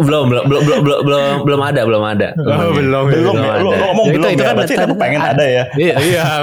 belum, 0.00 0.24
belum, 0.30 0.44
belum, 0.48 0.62
belum, 0.64 0.80
belum, 0.84 1.00
belum, 1.04 1.34
belum 1.46 1.60
ada, 1.62 1.80
belum 1.86 2.02
ada. 2.04 2.28
Oh, 2.38 2.70
belum, 2.74 2.74
belum, 2.74 3.04
belum 3.10 3.34
ya. 3.36 3.54
Lo, 3.58 3.70
lo 3.70 3.84
ngomong 3.90 4.06
Ya, 4.06 4.12
itu- 4.12 4.18
belum 4.20 4.32
itu 4.34 4.42
ya, 4.42 4.46
kan 4.46 4.54
berarti 4.56 4.74
kamu 4.76 4.94
pengen 4.98 5.22
ada 5.22 5.44
ya. 5.44 5.64
Iya, 5.76 5.94
iya. 6.00 6.24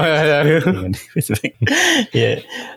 Iya. 2.12 2.32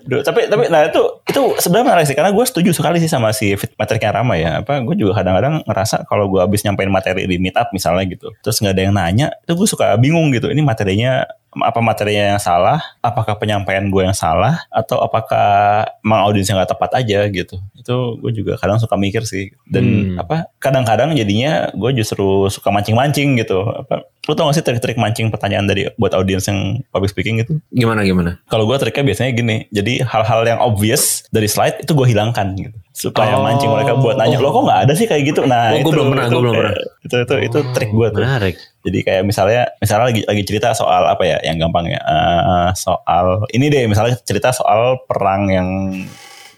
Duh, 0.05 0.21
tapi 0.23 0.47
tapi 0.47 0.69
nah 0.69 0.85
itu 0.87 1.01
itu 1.25 1.41
sebenarnya 1.59 1.87
menarik 1.87 2.07
sih 2.07 2.17
karena 2.17 2.31
gue 2.31 2.45
setuju 2.45 2.71
sekali 2.75 2.99
sih 3.01 3.09
sama 3.11 3.33
si 3.33 3.55
fit- 3.57 3.73
materinya 3.75 4.21
Rama 4.21 4.35
ya. 4.37 4.61
Apa 4.61 4.85
gue 4.85 4.95
juga 4.97 5.23
kadang-kadang 5.23 5.65
ngerasa 5.65 6.05
kalau 6.07 6.29
gue 6.29 6.41
habis 6.43 6.61
nyampein 6.63 6.91
materi 6.93 7.25
di 7.25 7.37
meet 7.41 7.57
up 7.57 7.71
misalnya 7.73 8.05
gitu, 8.07 8.31
terus 8.41 8.61
nggak 8.61 8.75
ada 8.77 8.83
yang 8.85 8.95
nanya, 9.05 9.37
itu 9.45 9.53
gue 9.53 9.69
suka 9.69 9.95
bingung 10.01 10.33
gitu. 10.33 10.49
Ini 10.49 10.65
materinya 10.65 11.29
apa 11.55 11.79
materinya 11.79 12.35
yang 12.35 12.43
salah? 12.43 12.83
Apakah 12.99 13.39
penyampaian 13.39 13.87
gue 13.87 14.03
yang 14.03 14.17
salah? 14.17 14.67
Atau 14.75 14.99
apakah 14.99 15.87
emang 16.03 16.27
audiensnya 16.27 16.59
nggak 16.59 16.75
tepat 16.75 16.91
aja 16.99 17.29
gitu? 17.31 17.63
Itu 17.79 18.19
gue 18.19 18.33
juga 18.35 18.59
kadang 18.59 18.83
suka 18.83 18.99
mikir 18.99 19.23
sih. 19.23 19.55
Dan 19.69 19.85
Hmm. 19.85 20.19
apa 20.19 20.51
kadang-kadang 20.59 21.15
jadinya 21.15 21.71
gue 21.71 21.91
justru 21.95 22.51
suka 22.51 22.75
mancing-mancing 22.75 23.39
gitu. 23.39 23.63
Apa, 23.71 24.03
lu 24.25 24.33
tau 24.33 24.49
gak 24.49 24.57
sih 24.57 24.65
trik-trik 24.65 24.97
mancing 24.97 25.29
pertanyaan 25.29 25.69
dari 25.69 25.85
buat 26.01 26.17
audiens 26.17 26.49
yang 26.49 26.81
public 26.89 27.13
speaking 27.13 27.45
gitu? 27.45 27.61
Gimana 27.69 28.01
gimana? 28.03 28.41
Kalau 28.49 28.65
gue 28.65 28.77
triknya 28.81 29.05
biasanya 29.05 29.31
gini, 29.37 29.57
jadi 29.69 30.01
hal-hal 30.01 30.41
yang 30.49 30.61
obvious 30.65 31.29
dari 31.29 31.45
slide 31.45 31.85
itu 31.85 31.93
gue 31.93 32.07
hilangkan 32.09 32.57
gitu, 32.57 32.73
supaya 32.97 33.37
Oh. 33.37 33.45
mancing 33.45 33.69
mereka 33.69 34.01
buat 34.01 34.17
nanya, 34.17 34.41
lo 34.41 34.49
kok 34.49 34.65
nggak 34.65 34.81
ada 34.89 34.93
sih 34.97 35.05
kayak 35.05 35.23
gitu? 35.29 35.45
Nah, 35.45 35.77
Oh, 35.77 35.77
gua 35.77 35.81
itu, 35.85 35.91
belum 35.93 36.07
pernah, 36.09 36.25
itu 36.25 36.33
gua 36.33 36.43
belum 36.43 36.55
pernah. 36.57 36.75
Itu 37.05 37.17
itu 37.21 37.35
itu 37.53 37.59
trik 37.77 37.91
gue 37.93 38.07
tuh. 38.17 38.21
Menarik. 38.25 38.57
Jadi 38.85 38.99
kayak 39.01 39.23
misalnya, 39.25 39.63
misalnya 39.77 40.05
lagi 40.09 40.23
lagi 40.25 40.43
cerita 40.45 40.69
soal 40.73 41.03
apa 41.05 41.23
ya, 41.25 41.37
yang 41.45 41.57
gampang 41.61 41.89
ya, 41.89 42.01
eh, 42.01 42.71
soal 42.77 43.45
ini 43.53 43.69
deh, 43.69 43.85
misalnya 43.85 44.17
cerita 44.25 44.57
soal 44.57 45.05
perang 45.05 45.53
yang 45.53 45.69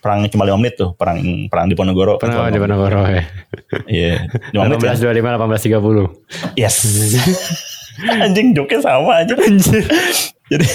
perang 0.06 0.22
cuma 0.30 0.46
5 0.46 0.54
menit 0.62 0.78
tuh, 0.78 0.94
perang 0.94 1.18
perang 1.50 1.66
di 1.66 1.74
Ponorogo. 1.74 2.22
Pernah 2.22 2.46
di 2.54 2.62
Ponorogo 2.62 3.02
ya. 3.10 3.26
Iya, 3.90 4.30
5 4.54 4.62
menit. 4.62 4.78
ya? 4.86 4.94
1825 4.94 6.54
1830. 6.54 6.54
Yes. 6.54 6.76
Anjing 8.22 8.54
joknya 8.54 8.78
sama 8.86 9.26
aja. 9.26 9.34
jadi 10.46 10.66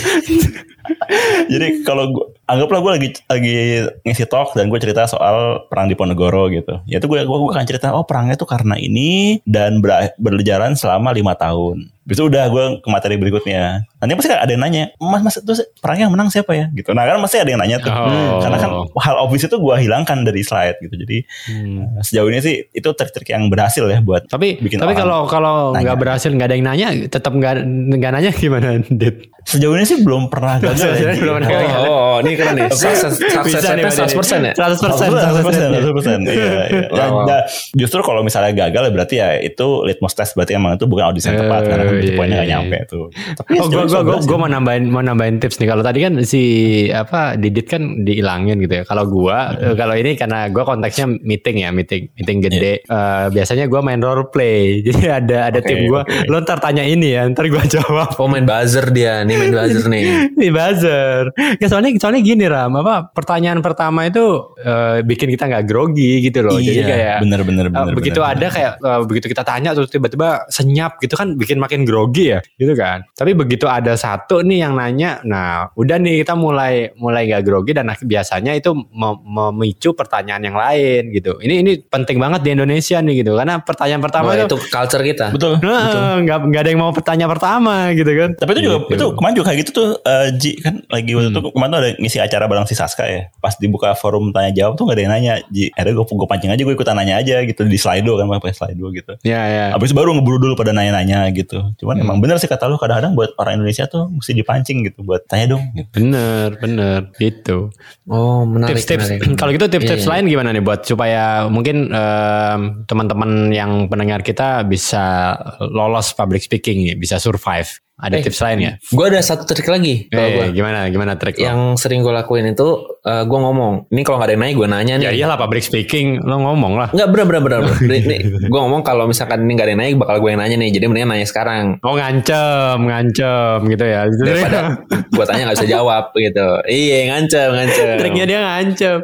jadi 1.47 1.67
kalau 1.87 2.11
gua 2.11 2.25
anggaplah 2.49 2.83
gue 2.83 2.91
lagi 2.91 3.09
lagi 3.31 3.57
ngisi 4.03 4.27
talk 4.27 4.51
dan 4.51 4.67
gue 4.67 4.75
cerita 4.83 5.07
soal 5.07 5.63
perang 5.71 5.87
di 5.87 5.95
Ponorogo 5.95 6.51
gitu 6.51 6.83
ya 6.83 6.99
itu 6.99 7.07
gue 7.07 7.23
gue 7.23 7.37
akan 7.55 7.63
cerita 7.63 7.95
oh 7.95 8.03
perangnya 8.03 8.35
itu 8.35 8.43
karena 8.43 8.75
ini 8.75 9.39
dan 9.47 9.79
ber- 9.79 10.11
berjalan 10.19 10.75
selama 10.75 11.15
lima 11.15 11.31
tahun 11.39 11.87
Bisa 12.01 12.21
udah 12.21 12.47
gue 12.47 12.63
ke 12.79 12.89
materi 12.89 13.15
berikutnya 13.15 13.85
nanti 13.95 14.13
pasti 14.15 14.29
ada 14.29 14.49
yang 14.49 14.57
nanya 14.59 14.89
mas 14.97 15.21
mas 15.21 15.37
itu 15.37 15.53
perangnya 15.77 16.09
yang 16.09 16.13
menang 16.13 16.27
siapa 16.27 16.49
ya 16.51 16.65
gitu 16.71 16.91
nah 16.91 17.05
kan 17.05 17.21
pasti 17.21 17.37
ada 17.37 17.47
yang 17.47 17.61
nanya 17.61 17.77
tuh 17.77 17.93
Oh. 17.93 18.41
karena 18.41 18.57
kan 18.57 18.71
hal 18.97 19.15
obvious 19.19 19.45
itu 19.45 19.53
gue 19.53 19.75
hilangkan 19.77 20.23
dari 20.23 20.41
slide 20.41 20.81
gitu 20.81 20.97
jadi 20.97 21.17
Hmm. 21.45 22.01
sejauh 22.01 22.25
ini 22.25 22.39
sih 22.39 22.55
itu 22.67 22.89
trik-trik 22.89 23.29
yang 23.29 23.45
berhasil 23.47 23.83
ya 23.83 23.99
buat 23.99 24.25
Tapi 24.25 24.57
bikin 24.57 24.81
tapi 24.81 24.91
orang 24.91 24.99
kalau 24.99 25.19
kalau 25.27 25.55
nggak 25.71 25.93
berhasil 25.95 26.29
nggak 26.29 26.47
ada 26.47 26.55
yang 26.55 26.65
nanya, 26.65 26.87
tetap 27.05 27.31
nggak 27.31 27.61
nggak 27.67 28.11
nanya 28.11 28.31
gimana, 28.33 28.81
Dit? 28.81 29.29
sejauh 29.41 29.73
ini 29.73 29.83
sih 29.83 30.01
belum 30.01 30.29
pernah 30.29 30.57
gagal 30.57 31.01
ya. 31.01 31.17
Belum 31.17 31.41
pernah 31.41 31.49
gagal. 31.49 31.81
Oh, 31.81 31.89
oh, 31.89 32.15
ini 32.21 32.37
keren 32.37 32.53
nih. 32.55 32.69
Sukses, 32.69 33.17
sukses 33.17 33.57
Bisa 33.57 33.73
nih, 33.73 33.89
rate 33.89 34.05
100% 34.13 34.37
ya? 34.45 34.53
100 34.53 34.77
persen, 34.77 35.07
100 35.09 35.41
persen, 35.41 35.67
100 35.73 35.97
persen. 35.97 36.17
Iya, 36.21 36.51
iya. 36.69 36.83
Wow. 37.09 37.25
Nah, 37.25 37.41
justru 37.73 37.99
kalau 38.01 38.21
misalnya 38.21 38.53
gagal 38.53 38.81
ya 38.85 38.91
berarti 38.93 39.15
ya 39.17 39.29
itu 39.37 39.67
litmus 39.81 40.13
test 40.13 40.37
berarti 40.37 40.53
emang 40.53 40.77
itu 40.77 40.85
bukan 40.85 41.09
audisi 41.09 41.25
yang 41.27 41.41
tepat 41.41 41.61
Eh, 41.61 41.67
karena 41.67 41.83
iya, 41.93 42.15
poinnya 42.15 42.35
nggak 42.39 42.47
iya, 42.47 42.55
nyampe 42.57 42.77
tuh. 42.87 43.05
Tapi 43.11 43.49
Oh, 43.57 43.67
gue 43.67 43.83
gue 43.85 44.17
gue 44.23 44.37
mau 44.37 44.47
nambahin 44.47 44.83
mau 44.87 45.01
nambahin 45.01 45.37
tips 45.37 45.59
nih. 45.59 45.67
Kalau 45.67 45.83
tadi 45.83 45.99
kan 45.99 46.13
si 46.23 46.41
apa 46.87 47.35
Didit 47.35 47.67
kan 47.67 48.01
dihilangin 48.01 48.57
gitu 48.59 48.79
ya. 48.79 48.83
Kalau 48.83 49.03
gue 49.05 49.37
eh, 49.59 49.75
kalau 49.75 49.95
ini 49.95 50.15
karena 50.15 50.47
gue 50.47 50.63
konteksnya 50.63 51.05
meeting 51.21 51.61
ya 51.61 51.69
meeting 51.69 52.09
meeting 52.15 52.37
gede. 52.39 52.73
Eh, 52.81 53.25
biasanya 53.29 53.65
gue 53.65 53.79
main 53.79 53.99
role 53.99 54.27
play. 54.27 54.79
Jadi 54.85 55.07
ada 55.07 55.49
ada 55.49 55.59
Oke, 55.59 55.67
tim 55.67 55.87
gue. 55.87 56.01
oke. 56.01 56.27
Lo 56.27 56.39
ntar 56.39 56.57
tanya 56.57 56.81
ini 56.81 57.13
ya. 57.13 57.25
Ntar 57.25 57.47
gue 57.47 57.63
jawab. 57.69 58.15
Oh 58.17 58.27
main 58.27 58.43
buzzer 58.43 58.89
dia, 58.89 59.21
nih 59.21 59.35
main 59.37 59.53
buzzer 59.53 59.85
nih. 59.87 60.03
Ini 60.37 60.49
buzzer. 60.49 61.23
Ya 61.57 61.67
soalnya 61.67 61.91
soalnya 61.97 62.21
gini 62.21 62.45
Ram. 62.45 62.73
Apa 62.75 63.09
pertanyaan 63.11 63.61
pertama 63.61 64.05
itu 64.05 64.21
eh, 64.57 65.01
bikin 65.01 65.29
kita 65.29 65.47
nggak 65.47 65.65
grogi 65.65 66.21
gitu 66.21 66.41
loh. 66.41 66.57
Jadi 66.57 66.69
Iya, 66.71 66.87
kayak 66.87 67.17
bener 67.21 67.41
bener 67.43 67.65
Uh, 67.71 67.87
bener. 67.87 67.93
begitu 67.93 68.19
bener, 68.19 68.33
ada 68.35 68.47
kayak 68.49 68.71
uh, 68.79 69.01
begitu 69.05 69.25
kita 69.27 69.43
tanya 69.43 69.71
terus 69.71 69.87
tiba-tiba 69.87 70.43
senyap 70.49 70.97
gitu 70.97 71.13
kan 71.13 71.37
bikin 71.37 71.55
makin 71.55 71.80
grogi 71.83 72.29
ya 72.29 72.39
gitu 72.55 72.73
kan 72.73 73.03
tapi 73.11 73.31
begitu 73.31 73.65
ada 73.65 73.93
satu 73.93 74.41
nih 74.41 74.61
yang 74.61 74.73
nanya 74.73 75.19
nah 75.21 75.69
udah 75.73 75.95
nih 75.95 76.21
kita 76.21 76.33
mulai 76.33 76.73
mulai 76.95 77.25
gak 77.25 77.41
grogi 77.41 77.71
dan 77.71 77.89
biasanya 77.97 78.51
itu 78.51 78.71
mem- 78.71 79.21
memicu 79.21 79.91
pertanyaan 79.91 80.41
yang 80.41 80.53
lain 80.53 81.11
gitu 81.11 81.37
ini 81.39 81.59
ini 81.59 81.71
penting 81.81 82.17
banget 82.17 82.41
di 82.41 82.51
Indonesia 82.51 82.97
nih 82.97 83.15
gitu 83.17 83.33
karena 83.33 83.59
pertanyaan 83.59 83.99
pertama 83.99 84.23
Oh, 84.23 84.37
itu 84.37 84.47
itu 84.47 84.57
culture 84.69 85.01
kita. 85.01 85.27
Betul. 85.29 85.59
nah, 85.59 86.15
nggak 86.17 86.37
nggak 86.45 86.61
ada 86.61 86.69
yang 86.69 86.79
mau 86.79 86.91
pertanyaan 86.91 87.27
pertama 87.29 87.91
gitu 87.91 88.07
kan 88.09 88.31
Tapi 88.33 88.51
itu 88.53 88.61
juga 88.63 88.77
Gitu. 88.81 88.95
itu 88.95 89.05
kemarin 89.11 89.33
juga 89.33 89.45
kayak 89.47 89.59
gitu 89.59 89.71
tuh 89.73 89.89
eh, 90.01 90.27
Ji 90.33 90.51
kan 90.57 90.75
lagi 90.87 91.11
waktu 91.11 91.29
itu 91.29 91.41
kemarin 91.47 91.69
tuh 91.69 91.79
ada 91.79 91.89
ngisi 91.97 92.17
acara 92.17 92.43
bareng 92.45 92.63
si 92.63 92.73
Saska 92.73 93.03
ya. 93.03 93.27
Pas 93.37 93.53
dibuka 93.53 93.91
forum 93.93 94.31
tanya 94.31 94.51
jawab 94.51 94.75
tuh 94.75 94.85
gak 94.85 94.95
ada 94.95 95.01
yang 95.01 95.11
nanya 95.11 95.33
Ji. 95.47 95.67
Akhirnya 95.69 95.93
gue 95.93 96.05
gue 96.07 96.27
pancing 96.27 96.49
aja 96.49 96.61
gue 96.61 96.71
ikutan 96.71 96.93
nanya 96.93 97.15
aja 97.17 97.35
gitu 97.41 97.61
di 97.63 97.75
Slido 97.75 98.15
kan 98.15 98.27
pakai 98.29 98.53
Slido 98.53 98.87
gitu. 98.89 99.11
ya 99.21 99.41
ya 99.43 99.65
Abis 99.73 99.91
baru 99.91 100.13
ngeburu 100.13 100.37
dulu 100.39 100.53
pada 100.55 100.71
nanya-nanya 100.71 101.27
gitu. 101.31 101.70
Cuman 101.75 101.95
Hmm. 101.95 102.03
emang 102.03 102.17
bener 102.19 102.35
sih 102.35 102.45
kata 102.45 102.65
lu 102.65 102.75
kadang-kadang 102.75 103.13
buat 103.13 103.31
orang 103.35 103.57
Indonesia 103.57 103.85
tuh 103.85 104.07
mesti 104.07 104.31
dipancing 104.31 104.83
gitu 104.83 105.01
buat 105.01 105.23
tanya 105.25 105.53
dong. 105.53 105.63
Gitu. 105.71 105.89
bener 105.93 106.47
bener 106.57 106.99
gitu 107.15 107.69
Oh 108.05 108.43
menarik. 108.43 108.75
tips-tips 108.75 109.07
menarik. 109.11 109.35
kalau 109.39 109.51
gitu 109.51 109.65
tips-tips 109.67 110.01
Iya, 110.01 110.07
iya. 110.07 110.13
lain 110.13 110.25
gimana 110.27 110.49
nih 110.49 110.61
buat 110.61 110.81
supaya 110.81 111.23
mungkin 111.47 111.77
em, 111.87 112.59
teman-teman 112.83 113.31
yang 113.49 113.71
pendengar 113.85 114.19
kita 114.19 114.63
bisa 114.63 115.35
lolos 115.61 116.11
public 116.11 116.41
speaking 116.41 116.83
nih 116.83 116.95
bisa 116.95 117.15
survive 117.15 117.69
ada 118.01 118.13
Eh, 118.13 118.21
tips 118.21 118.41
lain 118.41 118.57
ya 118.59 118.71
Gue 118.87 119.05
ada 119.07 119.19
satu 119.19 119.45
trik 119.45 119.63
lagi 119.63 120.05
kalau 120.07 120.21
Eh, 120.23 120.33
gue. 120.33 120.45
gimana 120.53 120.79
gimana 120.87 121.13
trik 121.13 121.37
lo? 121.37 121.43
Yang 121.43 121.59
sering 121.77 122.01
gue 122.01 122.11
lakuin 122.11 122.45
itu, 122.47 122.67
uh, 122.99 123.23
gue 123.23 123.39
ngomong. 123.39 123.87
Ini 123.87 124.01
kalau 124.01 124.17
nggak 124.17 124.27
ada 124.27 124.33
yang 124.33 124.41
nanya, 124.41 124.55
gue 124.55 124.67
nanya 124.67 124.93
nih. 124.95 125.05
ya 125.05 125.11
iyalah 125.15 125.37
public 125.37 125.61
speaking 125.61 126.17
lo 126.19 126.37
ngomong 126.39 126.73
lah 126.75 126.89
Enggak 126.89 127.07
bener 127.09 127.25
bener 127.27 127.41
bener. 127.41 127.61
bener. 127.79 128.19
Gue 128.51 128.59
ngomong 128.59 128.81
kalau 128.81 129.05
misalkan 129.05 129.41
ini 129.41 129.53
nggak 129.53 129.63
ada 129.63 129.71
yang 129.71 129.81
nanya, 129.81 129.93
bakal 129.97 130.15
gue 130.17 130.29
yang 130.29 130.39
nanya 130.39 130.57
nih. 130.57 130.69
Jadi 130.71 130.85
mendingan 130.85 131.09
nanya 131.11 131.25
sekarang. 131.25 131.65
oh 131.79 131.93
ngancem 131.93 132.77
ngancem 132.81 133.57
gitu 133.67 133.85
ya 133.85 134.01
Daripada 134.07 134.59
gue 134.89 135.23
tanya 135.23 135.41
nggak 135.45 135.57
bisa 135.57 135.69
jawab 135.69 136.03
gitu. 136.13 136.47
Iya 136.63 136.97
ngancem 137.09 137.47
ngancem. 137.49 137.87
triknya 137.97 138.25
dia 138.25 138.39
ngancem 138.41 138.97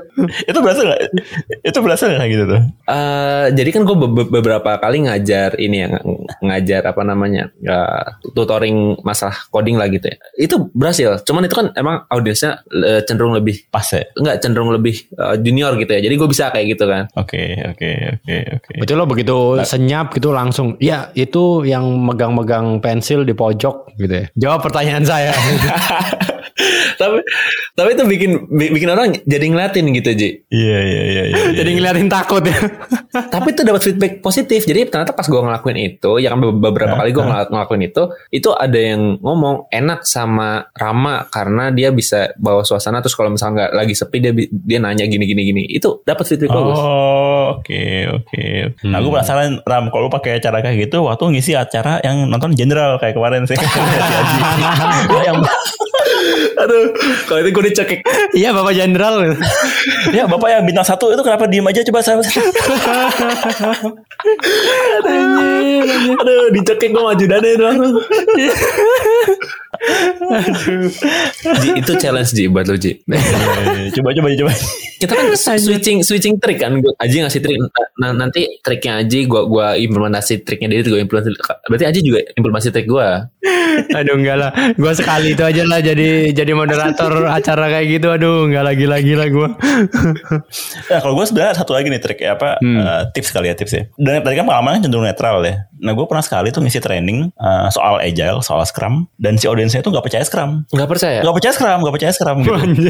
itu 0.43 0.57
berhasil 0.57 0.83
gak? 0.83 1.01
itu 1.61 1.77
berhasil 1.77 2.05
gak 2.07 2.17
kayak 2.17 2.31
gitu 2.31 2.43
tuh? 2.47 2.61
Eh, 2.87 3.45
jadi 3.53 3.69
kan 3.71 3.81
gue 3.83 3.95
beberapa 4.27 4.71
kali 4.77 4.97
ngajar 5.03 5.55
ini 5.55 5.77
ya 5.77 5.87
ng- 5.91 6.07
ngajar 6.41 6.81
apa 6.85 7.01
namanya 7.03 7.51
eh, 7.57 8.03
tutoring 8.31 8.86
masalah 9.03 9.35
coding 9.51 9.75
lah 9.75 9.91
gitu 9.91 10.07
ya. 10.07 10.17
Itu 10.37 10.69
berhasil. 10.71 11.23
Cuman 11.27 11.49
itu 11.49 11.55
kan 11.57 11.73
emang 11.75 12.07
audiensnya 12.07 12.61
eh, 12.71 13.01
cenderung 13.03 13.35
lebih 13.35 13.67
Pas 13.67 13.85
ya? 13.91 14.05
enggak 14.15 14.39
cenderung 14.39 14.71
lebih 14.71 14.95
eh, 15.11 15.35
junior 15.41 15.75
gitu 15.75 15.91
ya. 15.91 16.01
Jadi 16.03 16.13
gue 16.15 16.27
bisa 16.29 16.53
kayak 16.53 16.77
gitu 16.77 16.85
kan. 16.87 17.03
Oke 17.17 17.57
oke 17.67 17.89
oke 18.21 18.35
oke. 18.61 18.71
Betul 18.79 18.95
lo 18.97 19.05
begitu 19.05 19.37
senyap 19.61 20.15
gitu 20.15 20.33
langsung 20.33 20.73
ya 20.81 21.13
itu 21.13 21.61
yang 21.63 21.85
megang-megang 22.01 22.81
pensil 22.81 23.21
di 23.21 23.33
pojok 23.37 23.97
gitu 23.97 24.13
ya 24.13 24.25
jawab 24.37 24.59
pertanyaan 24.65 25.05
saya 25.05 25.33
tapi 26.97 27.21
tapi 27.73 27.89
itu 27.93 28.03
bikin 28.03 28.31
bi- 28.49 28.73
bikin 28.73 28.89
orang 28.89 29.13
jadi 29.23 29.45
ngeliatin 29.45 29.85
gitu 29.93 30.09
Ji. 30.11 30.29
Iya 30.49 30.79
iya 30.81 31.01
iya 31.05 31.23
iya. 31.29 31.37
jadi 31.59 31.69
ngeliatin 31.73 32.09
takut 32.09 32.41
ya 32.41 32.57
tapi 33.33 33.53
itu 33.53 33.61
dapat 33.61 33.81
feedback 33.81 34.13
positif. 34.19 34.61
Jadi 34.61 34.87
ternyata 34.87 35.11
pas 35.11 35.25
gue 35.25 35.37
ngelakuin 35.37 35.77
itu, 35.79 36.11
ya 36.17 36.29
kan 36.29 36.37
be- 36.37 36.53
beberapa 36.53 36.93
kali 36.93 37.09
gue 37.09 37.23
ngelakuin 37.23 37.83
itu, 37.85 38.03
itu 38.29 38.49
ada 38.51 38.77
yang 38.77 39.17
ngomong 39.17 39.69
enak 39.69 40.03
sama 40.03 40.69
Rama 40.71 41.25
karena 41.27 41.73
dia 41.73 41.89
bisa 41.89 42.33
bawa 42.37 42.61
suasana. 42.61 43.01
Terus 43.01 43.15
kalau 43.15 43.33
misalnya 43.33 43.53
nggak 43.57 43.71
lagi 43.73 43.93
sepi 43.93 44.17
dia 44.19 44.33
dia 44.45 44.77
nanya 44.77 45.05
gini 45.05 45.25
gini 45.25 45.41
gini. 45.43 45.63
Itu 45.65 46.01
dapat 46.03 46.25
feedback 46.25 46.51
bagus. 46.51 46.77
Oh, 46.77 47.57
oke 47.57 47.83
oke. 48.13 48.43
Nah, 48.85 48.99
gue 48.99 49.11
penasaran 49.11 49.61
Ram 49.63 49.89
kalau 49.89 50.07
lu 50.07 50.11
pakai 50.11 50.37
cara 50.37 50.61
kayak 50.61 50.87
gitu 50.87 51.01
waktu 51.01 51.23
ngisi 51.33 51.57
acara 51.57 51.97
yang 52.03 52.29
nonton 52.29 52.53
general 52.53 52.97
kayak 52.97 53.17
kemarin 53.17 53.43
sih. 53.49 53.57
Lu 55.11 55.19
yang 55.23 55.39
Aduh, 56.57 56.89
kalau 57.25 57.39
itu 57.41 57.49
gue 57.51 57.63
dicekik. 57.69 57.99
Iya 58.33 58.49
Bapak 58.51 58.73
Jenderal. 58.73 59.37
ya 60.09 60.23
bapak 60.25 60.49
yang 60.49 60.63
bintang 60.63 60.83
satu 60.83 61.09
itu 61.09 61.21
kenapa 61.21 61.45
diem 61.45 61.63
aja 61.63 61.81
coba 61.83 61.99
saya 62.01 62.17
Aduh, 66.17 66.45
dicekik 66.51 66.89
gue 66.89 67.03
maju 67.03 67.23
dana 67.23 67.47
itu 67.47 67.63
langsung. 67.63 67.93
Ji, 71.57 71.69
itu 71.77 71.91
challenge 71.95 72.31
Ji 72.33 72.49
buat 72.49 72.65
lu 72.65 72.75
Ji. 72.75 72.97
coba 73.93 74.09
coba 74.11 74.27
coba 74.33 74.53
Kita 74.97 75.13
kan 75.13 75.25
switching 75.37 76.01
switching 76.01 76.41
trik 76.41 76.57
kan. 76.57 76.73
Gua- 76.81 76.97
Aji 76.97 77.21
ngasih 77.21 77.37
trik. 77.37 77.57
Nah, 78.01 78.11
nanti 78.11 78.49
triknya 78.59 79.05
Aji 79.05 79.29
gua 79.29 79.45
gua 79.45 79.67
implementasi 79.77 80.41
triknya 80.41 80.73
dia 80.73 80.81
juga 80.81 80.97
implementasi. 80.99 81.37
Berarti 81.69 81.85
Aji 81.85 81.99
juga 82.01 82.19
implementasi 82.33 82.67
trik 82.73 82.89
gua. 82.89 83.29
Aduh 83.93 84.17
enggak 84.17 84.37
lah. 84.41 84.49
Gue 84.73 84.89
sekali 84.91 85.37
itu 85.37 85.43
aja 85.45 85.61
lah 85.61 85.77
jadi 85.77 86.33
jadi 86.33 86.51
moderator 86.57 87.11
acara 87.37 87.65
kayak 87.69 87.87
gitu. 87.91 88.07
Aduh 88.09 88.45
enggak 88.45 88.65
lagi 88.65 88.85
lagi 88.85 89.13
lah 89.13 89.27
gue. 89.27 89.47
Nah 90.87 90.99
kalau 90.99 91.13
gue 91.13 91.25
sebenarnya 91.25 91.53
satu 91.55 91.71
lagi 91.71 91.87
nih 91.87 91.99
trik 91.99 92.19
ya 92.19 92.33
apa 92.33 92.57
eh, 92.57 93.01
tips 93.11 93.29
kali 93.29 93.47
ya 93.47 93.55
tips 93.55 93.71
ya. 93.71 93.83
Dan 93.95 94.19
tadi 94.19 94.33
kan 94.33 94.43
pengalaman 94.43 94.79
cenderung 94.79 95.03
netral 95.03 95.41
ya. 95.41 95.67
Nah 95.77 95.93
gue 95.93 96.05
pernah 96.05 96.19
sekali 96.19 96.49
tuh 96.49 96.59
ngisi 96.59 96.79
training 96.79 97.29
eh, 97.31 97.67
soal 97.69 97.99
agile, 97.99 98.41
soal 98.41 98.63
scrum, 98.63 99.05
dan 99.15 99.35
si 99.35 99.45
audiensnya 99.45 99.79
tuh 99.79 99.91
nggak 99.91 100.03
percaya 100.03 100.23
scrum, 100.23 100.65
Nggak 100.67 100.89
percaya. 100.89 101.19
nggak 101.21 101.35
percaya 101.35 101.53
scrum, 101.53 101.77
nggak 101.79 101.93
percaya 101.93 102.11
scrum. 102.11 102.37
Gitu. 102.39 102.89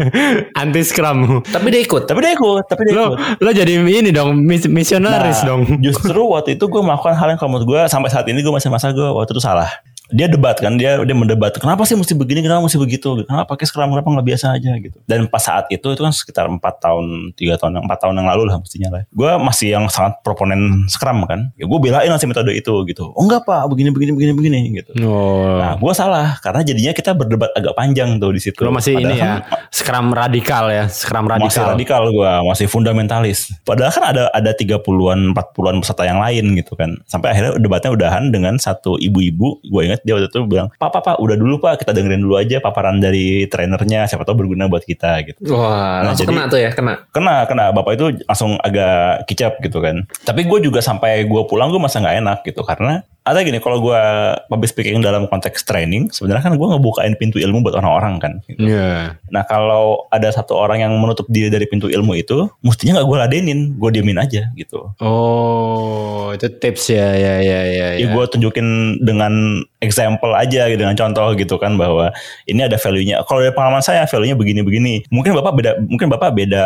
Anti 0.60 0.82
scrum. 0.82 1.18
Tapi 1.42 1.66
dia 1.68 1.80
ikut. 1.80 2.02
tapi 2.04 2.18
dia 2.20 2.32
ikut, 2.32 2.64
tapi 2.66 2.80
dia 2.84 2.92
Lo 2.94 3.04
ikut. 3.10 3.18
lo 3.38 3.50
jadi 3.50 3.72
ini 3.78 4.10
dong 4.10 4.36
mis- 4.38 4.68
misionaris 4.68 5.40
Nah, 5.40 5.46
dong. 5.48 5.62
Justru 5.80 6.20
waktu 6.28 6.54
itu 6.54 6.64
gue 6.64 6.82
melakukan 6.82 7.14
hal 7.14 7.28
yang 7.28 7.38
kalau 7.38 7.50
menurut 7.50 7.66
gue 7.66 7.80
sampai 7.86 8.08
saat 8.08 8.26
ini 8.26 8.40
gue 8.40 8.50
masih 8.50 8.68
masa 8.68 8.90
gue 8.90 9.06
waktu 9.06 9.30
itu 9.30 9.40
salah. 9.40 9.70
Dia 10.08 10.24
debat 10.24 10.56
kan, 10.56 10.80
dia 10.80 10.96
dia 11.04 11.12
mendebat. 11.12 11.60
Kenapa 11.60 11.84
sih 11.84 11.92
mesti 11.92 12.16
begini, 12.16 12.40
kenapa 12.40 12.64
mesti 12.64 12.80
begitu? 12.80 13.28
Kenapa 13.28 13.52
pakai 13.52 13.68
scrum, 13.68 13.92
kenapa 13.92 14.08
nggak 14.08 14.26
biasa 14.26 14.56
aja 14.56 14.72
gitu. 14.80 14.98
Dan 15.04 15.28
pas 15.28 15.44
saat 15.44 15.68
itu 15.68 15.84
itu 15.84 16.00
kan 16.00 16.14
sekitar 16.16 16.48
4 16.48 16.58
tahun, 16.80 17.36
3 17.36 17.60
tahun, 17.60 17.72
4 17.84 17.92
tahun 18.00 18.14
yang 18.16 18.28
lalu 18.32 18.42
lah 18.48 18.56
mestinya 18.56 18.88
lah. 18.88 19.02
Gue 19.12 19.30
masih 19.36 19.76
yang 19.76 19.84
sangat 19.92 20.24
proponen 20.24 20.88
scrum 20.88 21.28
kan. 21.28 21.52
Ya 21.60 21.68
gue 21.68 21.78
belain 21.78 22.08
lah 22.08 22.16
si 22.16 22.24
metode 22.24 22.56
itu 22.56 22.72
gitu. 22.88 23.12
Oh 23.12 23.22
enggak 23.28 23.44
pak, 23.44 23.68
begini, 23.68 23.92
begini, 23.92 24.16
begini, 24.16 24.32
begini 24.32 24.58
gitu. 24.80 24.92
Oh. 25.04 25.60
Nah, 25.60 25.76
gue 25.76 25.92
salah 25.92 26.40
karena 26.40 26.64
jadinya 26.64 26.92
kita 26.96 27.12
berdebat 27.12 27.52
agak 27.52 27.76
panjang 27.76 28.16
tuh 28.16 28.32
di 28.32 28.40
situ. 28.40 28.64
Lo 28.64 28.72
masih 28.72 28.96
ini 28.96 29.18
Padahal 29.18 29.18
ya, 29.18 29.28
kan 29.42 29.68
scrum 29.68 30.06
radikal 30.14 30.64
ya, 30.70 30.84
scrum 30.88 31.24
masih 31.28 31.60
radikal. 31.60 31.68
radikal 31.74 32.02
gue 32.08 32.32
masih 32.48 32.66
fundamentalis 32.70 33.38
padahal 33.66 33.92
kan 33.92 34.04
ada 34.14 34.22
ada 34.30 34.50
30-an 34.54 35.34
40-an 35.34 35.76
peserta 35.82 36.02
yang 36.06 36.20
lain 36.22 36.44
gitu 36.56 36.72
kan 36.78 36.94
sampai 37.10 37.34
akhirnya 37.34 37.52
debatnya 37.58 37.90
udahan 37.92 38.24
dengan 38.30 38.54
satu 38.56 38.96
ibu-ibu 38.96 39.60
gue 39.64 39.82
ingat 39.82 39.97
dia 40.00 40.14
waktu 40.14 40.28
itu 40.28 40.38
bilang 40.44 40.68
pak 40.72 40.90
pak 40.90 41.02
pak 41.02 41.16
udah 41.16 41.34
dulu 41.34 41.58
pak 41.58 41.80
kita 41.80 41.90
dengerin 41.90 42.20
dulu 42.20 42.36
aja 42.36 42.58
paparan 42.58 42.98
dari 42.98 43.46
trainernya 43.46 44.04
siapa 44.04 44.22
tahu 44.22 44.42
berguna 44.42 44.66
buat 44.66 44.82
kita 44.82 45.24
gitu 45.24 45.40
Wah, 45.50 46.00
Nah, 46.00 46.10
langsung 46.10 46.24
jadi- 46.24 46.36
kena 46.36 46.44
tuh 46.46 46.58
ya, 46.58 46.70
kena. 46.70 46.94
kena 47.08 47.34
kena 47.44 47.64
bapak 47.70 47.92
itu 47.94 48.06
langsung 48.22 48.56
agak 48.58 48.98
kicap 49.24 49.58
gitu 49.58 49.78
kan 49.78 50.04
tapi 50.22 50.42
gue 50.42 50.58
juga 50.60 50.78
sampai 50.78 51.24
gue 51.24 51.42
pulang 51.44 51.68
gue 51.68 51.78
masa 51.78 51.98
nggak 51.98 52.16
enak 52.18 52.38
gitu 52.42 52.62
karena 52.62 53.00
ada 53.22 53.44
gini 53.44 53.60
kalau 53.60 53.76
gue 53.78 54.00
public 54.48 54.70
speaking 54.70 54.98
dalam 54.98 55.28
konteks 55.28 55.60
training 55.62 56.08
sebenarnya 56.08 56.40
kan 56.42 56.54
gue 56.54 56.64
ngebukain 56.66 57.12
pintu 57.14 57.36
ilmu 57.36 57.60
buat 57.60 57.76
orang-orang 57.76 58.16
kan 58.16 58.32
Iya. 58.50 59.20
Nah 59.28 59.44
kalau 59.44 60.08
ada 60.08 60.28
satu 60.28 60.54
orang 60.54 60.80
yang 60.80 60.92
menutup 60.94 61.28
diri 61.28 61.46
dari 61.46 61.64
pintu 61.64 61.86
ilmu 61.86 62.16
itu, 62.16 62.48
mestinya 62.58 62.98
nggak 62.98 63.06
gue 63.06 63.18
ladenin, 63.18 63.60
gue 63.76 63.90
diemin 63.90 64.16
aja 64.16 64.48
gitu. 64.54 64.90
Oh, 64.98 66.32
itu 66.32 66.48
tips 66.50 66.88
ya, 66.88 67.12
ya, 67.12 67.34
ya, 67.38 67.60
ya. 67.66 67.88
Ya, 67.96 68.06
gue 68.08 68.24
tunjukin 68.26 68.66
dengan 68.98 69.60
example 69.78 70.34
aja, 70.34 70.66
gitu, 70.66 70.80
dengan 70.82 70.98
contoh 70.98 71.34
gitu 71.38 71.54
kan 71.56 71.78
bahwa 71.78 72.10
ini 72.50 72.66
ada 72.66 72.74
value-nya. 72.74 73.22
Kalau 73.26 73.40
dari 73.42 73.54
pengalaman 73.54 73.82
saya 73.82 74.04
value-nya 74.10 74.34
begini-begini. 74.34 75.06
Mungkin 75.10 75.34
bapak 75.38 75.52
beda, 75.54 75.70
mungkin 75.86 76.08
bapak 76.10 76.30
beda 76.34 76.64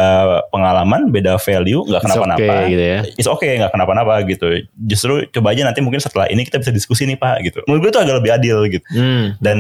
pengalaman, 0.49 1.13
beda 1.13 1.37
value, 1.37 1.85
nggak 1.85 2.01
It's 2.01 2.07
kenapa-napa. 2.09 2.41
okay 2.41 2.63
gitu 2.73 2.85
ya. 2.85 3.01
It's 3.21 3.31
okay, 3.31 3.53
nggak 3.61 3.73
kenapa-napa 3.73 4.15
gitu. 4.25 4.47
Justru 4.89 5.29
coba 5.29 5.53
aja 5.53 5.63
nanti 5.69 5.85
mungkin 5.85 6.01
setelah 6.01 6.29
ini 6.33 6.49
kita 6.49 6.61
bisa 6.61 6.73
diskusi 6.73 7.05
nih 7.05 7.21
pak 7.21 7.45
gitu. 7.45 7.61
Menurut 7.69 7.89
gue 7.89 7.91
itu 7.93 8.01
agak 8.01 8.15
lebih 8.25 8.33
adil 8.33 8.57
gitu. 8.73 8.87
Hmm. 8.97 9.37
Dan 9.45 9.59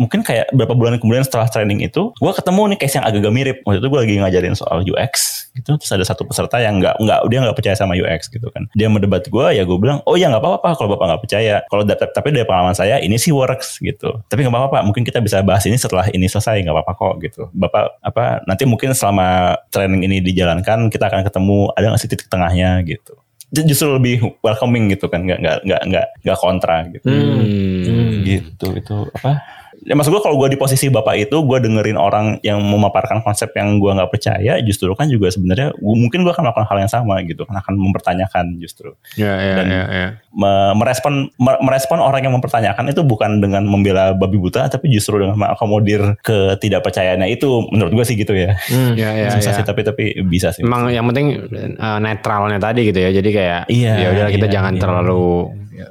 mungkin 0.00 0.26
kayak 0.26 0.50
beberapa 0.50 0.74
bulan 0.74 0.98
kemudian 0.98 1.22
setelah 1.22 1.46
training 1.46 1.86
itu, 1.86 2.10
gue 2.10 2.32
ketemu 2.34 2.74
nih 2.74 2.78
case 2.82 2.94
yang 2.98 3.06
agak-agak 3.06 3.32
mirip. 3.34 3.56
Waktu 3.62 3.78
itu 3.78 3.88
gue 3.88 4.00
lagi 4.02 4.14
ngajarin 4.18 4.54
soal 4.58 4.82
UX 4.82 5.12
gitu. 5.54 5.78
Terus 5.78 5.90
ada 5.94 6.04
satu 6.06 6.26
peserta 6.26 6.58
yang 6.58 6.82
nggak 6.82 6.98
nggak 6.98 7.18
dia 7.30 7.38
nggak 7.46 7.56
percaya 7.56 7.76
sama 7.78 7.94
UX 7.94 8.26
gitu 8.26 8.50
kan. 8.50 8.66
Dia 8.74 8.90
mendebat 8.90 9.26
gue, 9.30 9.46
ya 9.54 9.62
gue 9.62 9.78
bilang, 9.78 10.02
oh 10.08 10.18
ya 10.18 10.26
nggak 10.32 10.42
apa-apa 10.42 10.68
kalau 10.74 10.88
bapak 10.96 11.06
nggak 11.14 11.22
percaya. 11.22 11.54
Kalau 11.68 11.82
tapi 11.86 12.28
dari 12.32 12.46
pengalaman 12.48 12.74
saya 12.74 12.87
ini 12.96 13.20
sih 13.20 13.28
works 13.28 13.76
gitu. 13.84 14.24
Tapi 14.24 14.40
nggak 14.40 14.56
apa-apa, 14.56 14.80
mungkin 14.88 15.04
kita 15.04 15.20
bisa 15.20 15.44
bahas 15.44 15.68
ini 15.68 15.76
setelah 15.76 16.08
ini 16.08 16.24
selesai 16.24 16.64
nggak 16.64 16.72
apa-apa 16.72 16.92
kok 16.96 17.14
gitu. 17.20 17.42
Bapak 17.52 18.00
apa 18.00 18.40
nanti 18.48 18.64
mungkin 18.64 18.96
selama 18.96 19.60
training 19.68 20.08
ini 20.08 20.24
dijalankan 20.24 20.88
kita 20.88 21.12
akan 21.12 21.28
ketemu 21.28 21.68
ada 21.76 21.92
nggak 21.92 22.00
sih 22.00 22.08
titik 22.08 22.32
tengahnya 22.32 22.80
gitu. 22.88 23.20
Justru 23.52 23.92
lebih 24.00 24.40
welcoming 24.40 24.88
gitu 24.88 25.12
kan, 25.12 25.28
nggak 25.28 25.44
nggak 25.44 25.58
nggak 25.68 25.82
nggak 25.92 26.06
nggak 26.24 26.38
kontra 26.40 26.76
gitu 26.88 27.04
Hmm. 27.08 28.24
gitu 28.24 28.68
itu 28.76 28.96
apa 29.12 29.40
ya 29.88 29.96
maksud 29.96 30.12
gue 30.12 30.20
kalau 30.20 30.36
gue 30.36 30.48
di 30.48 30.56
posisi 30.56 30.86
bapak 30.86 31.16
itu 31.18 31.36
gue 31.40 31.58
dengerin 31.58 31.96
orang 31.96 32.36
yang 32.42 32.60
memaparkan 32.60 33.18
konsep 33.18 33.48
yang 33.52 33.76
gue 33.76 33.88
nggak 33.88 34.10
percaya 34.10 34.60
justru 34.60 34.92
kan 34.92 35.08
juga 35.08 35.28
sebenarnya 35.28 35.72
mungkin 35.78 36.20
gue 36.20 36.30
akan 36.30 36.44
melakukan 36.44 36.68
hal 36.68 36.78
yang 36.78 36.92
sama 36.92 37.18
gitu 37.22 37.42
kan 37.42 37.56
akan 37.56 37.74
mempertanyakan 37.74 38.44
justru 38.58 38.92
Ya, 39.16 39.32
ya, 39.34 39.54
Dan- 39.56 39.70
ya, 39.70 39.82
ya. 39.88 40.08
Me- 40.30 40.76
merespon 40.76 41.12
me- 41.34 41.60
merespon 41.60 41.98
orang 41.98 42.20
yang 42.20 42.32
mempertanyakan 42.32 42.84
itu 42.86 43.00
bukan 43.00 43.40
dengan 43.40 43.64
membela 43.64 44.12
babi 44.12 44.36
buta 44.36 44.68
tapi 44.68 44.86
justru 44.88 45.18
dengan 45.18 45.34
mengakomodir 45.34 46.20
ketidakpercayaannya 46.20 47.28
itu 47.30 47.48
menurut 47.68 47.92
gue 47.94 48.04
sih 48.04 48.14
gitu 48.14 48.32
ya 48.32 48.52
Hmm. 48.68 48.92
Ya, 48.94 49.14
ya, 49.14 49.28
susah 49.30 49.54
ya. 49.54 49.56
sih 49.56 49.64
tapi 49.64 49.80
tapi 49.80 50.04
bisa 50.22 50.50
sih 50.50 50.60
Emang 50.60 50.90
yang 50.90 51.06
penting 51.06 51.40
uh, 51.78 51.98
netralnya 51.98 52.58
tadi 52.58 52.84
gitu 52.84 52.98
ya. 52.98 53.10
Jadi 53.10 53.30
kayak 53.30 53.60
Iya, 53.70 53.92
ya 53.96 54.08
udah 54.12 54.26
kita 54.28 54.46
iya, 54.46 54.52
jangan 54.52 54.72
iya. 54.74 54.80
terlalu 54.80 55.24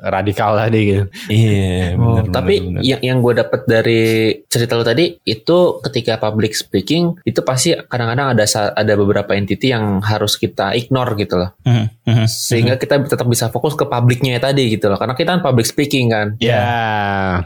radikal 0.04 0.56
tadi 0.56 0.80
gitu. 0.86 1.04
iya 1.30 1.96
Oh, 1.98 2.20
bener, 2.20 2.30
tapi 2.30 2.56
bener, 2.60 2.80
bener. 2.80 2.82
yang 2.84 3.02
yang 3.02 3.18
gue 3.20 3.34
dapat 3.36 3.62
dari 3.64 4.02
cerita 4.46 4.74
lo 4.74 4.84
tadi 4.84 5.18
itu 5.22 5.58
ketika 5.82 6.18
public 6.18 6.54
speaking 6.54 7.18
itu 7.22 7.40
pasti 7.42 7.74
kadang-kadang 7.74 8.34
ada 8.34 8.46
ada 8.74 8.94
beberapa 8.94 9.32
entity 9.34 9.72
yang 9.72 10.00
harus 10.00 10.36
kita 10.36 10.74
ignore 10.74 11.16
gitu 11.16 11.38
loh 11.38 11.50
Mhm, 11.64 11.86
mhm. 12.06 12.26
sehingga 12.28 12.76
kita 12.76 13.00
tetap 13.04 13.26
bisa 13.26 13.48
fokus 13.48 13.74
ke 13.74 13.84
publiknya 13.84 14.38
tadi 14.38 14.68
gitu 14.70 14.88
loh 14.88 14.98
karena 14.98 15.14
kita 15.14 15.30
kan 15.34 15.42
public 15.42 15.66
speaking 15.66 16.10
kan 16.10 16.28
Iya. 16.38 16.56
Ya, 16.58 16.74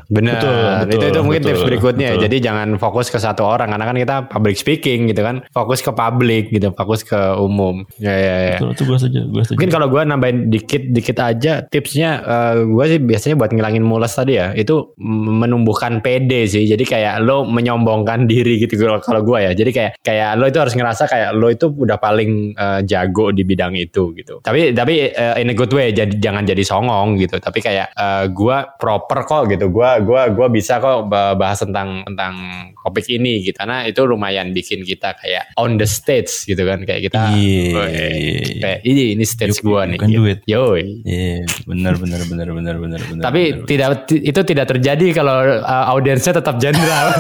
benar. 0.08 0.39
Betul, 0.39 0.51
betul, 0.56 0.91
itu 0.91 1.06
itu 1.08 1.19
mungkin 1.21 1.41
betul, 1.41 1.51
tips 1.54 1.63
berikutnya. 1.63 2.10
betul. 2.12 2.23
Jadi 2.23 2.36
jangan 2.39 2.67
fokus 2.75 3.08
ke 3.08 3.17
satu 3.17 3.43
orang 3.43 3.69
karena 3.69 3.86
kan 3.86 3.97
kita 3.97 4.15
public 4.27 4.56
speaking 4.56 4.99
gitu 5.08 5.21
kan. 5.21 5.36
Fokus 5.49 5.80
ke 5.80 5.91
publik 5.91 6.49
gitu, 6.49 6.71
fokus 6.71 7.01
ke 7.01 7.17
umum. 7.38 7.84
Ya 7.97 8.13
ya 8.13 8.36
ya. 8.38 8.58
Betul, 8.58 8.69
itu 8.71 8.84
gue 8.84 8.97
setuju 8.97 9.19
gue 9.27 9.41
setuju 9.43 9.58
Mungkin 9.58 9.71
kalau 9.71 9.88
gue 9.88 10.01
nambahin 10.01 10.38
dikit-dikit 10.47 11.17
aja 11.19 11.54
tipsnya 11.65 12.12
gue 12.58 12.86
sih 12.88 13.00
biasanya 13.00 13.36
buat 13.36 13.52
ngilangin 13.52 13.82
mules 13.82 14.12
tadi 14.12 14.36
ya 14.36 14.52
itu 14.54 14.94
menumbuhkan 14.98 16.00
PD 16.00 16.46
sih. 16.46 16.63
Jadi 16.65 16.84
kayak 16.84 17.22
lo 17.22 17.44
menyombongkan 17.44 18.26
diri 18.32 18.58
gitu 18.58 18.76
kalau- 18.78 19.22
gue 19.22 19.39
ya. 19.39 19.52
Jadi 19.54 19.70
kayak 19.70 19.91
kayak 20.02 20.30
lo 20.36 20.46
itu 20.46 20.58
harus 20.58 20.74
ngerasa 20.74 21.06
kayak 21.06 21.30
lo 21.34 21.48
itu 21.48 21.70
udah 21.70 21.98
paling 21.98 22.54
eh, 22.54 22.80
jago 22.84 23.30
di 23.30 23.41
bidang 23.41 23.76
itu 23.76 24.12
gitu. 24.13 24.41
Tapi 24.41 24.72
tapi 24.72 25.08
eh, 25.08 25.36
in 25.38 25.50
a 25.50 25.56
good 25.56 25.70
way 25.70 25.91
jadi 25.91 26.10
jangan 26.13 26.44
jadi 26.44 26.62
songong 26.62 27.17
gitu. 27.17 27.38
Tapi 27.38 27.60
kayak 27.60 27.94
gue 28.30 28.58
proper 28.78 29.20
kok 29.24 29.44
gitu. 29.48 29.70
Gue 29.70 29.89
gua 30.02 30.28
gua 30.28 30.48
bisa 30.48 30.78
kok 30.78 31.06
ba- 31.06 31.34
bahas 31.34 31.62
tentang 31.62 32.02
tentang 32.04 32.34
topik 32.82 33.06
ini 33.08 33.41
gitu. 33.41 33.56
Karena 33.56 33.86
itu 33.86 34.02
lumayan 34.04 34.52
bikin 34.52 34.82
kita 34.82 35.13
kayak 35.15 35.54
on 35.56 35.78
the 35.78 35.86
stage 35.86 36.46
gitu 36.46 36.65
kan. 36.65 36.82
Kayak 36.82 37.02
kita 37.08 37.20
Iya, 37.32 37.72
"Woi, 37.72 37.88
iya, 37.88 38.08
iya. 38.10 38.60
kayak 38.60 38.80
ini 38.84 39.04
ini 39.13 39.24
stage 39.24 39.62
you 39.62 39.78
nih. 39.78 40.00
Yoi. 40.46 40.84
Iya, 41.06 41.46
benar 41.63 41.94
benar 41.96 42.20
benar 42.27 42.47
benar 42.51 42.75
benar 42.77 42.99
benar. 43.01 43.23
Tapi 43.23 43.41
benar. 43.53 43.67
tidak 43.67 43.89
ti- 44.05 44.21
itu 44.21 44.41
tidak 44.43 44.65
terjadi 44.69 45.07
kalau 45.13 45.38
uh, 45.62 45.86
audiensnya 45.89 46.38
tetap 46.38 46.57
jenderal. 46.57 47.13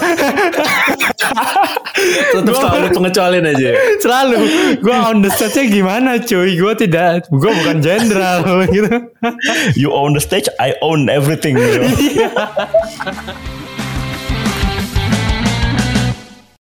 tetap 2.33 2.53
selalu 2.57 2.87
pengecualian 2.97 3.45
aja 3.45 3.77
Selalu 4.01 4.37
gua 4.81 5.13
on 5.13 5.21
the 5.21 5.29
stage-nya 5.29 5.69
gimana 5.69 6.17
cuy? 6.17 6.57
Gua 6.57 6.73
tidak 6.73 7.29
gua 7.29 7.51
bukan 7.53 7.77
jenderal 7.79 8.41
gitu. 8.75 8.89
you 9.77 9.93
own 9.93 10.17
the 10.17 10.23
stage, 10.23 10.49
I 10.57 10.73
own 10.81 11.07
everything. 11.07 11.55
gitu. 11.55 11.85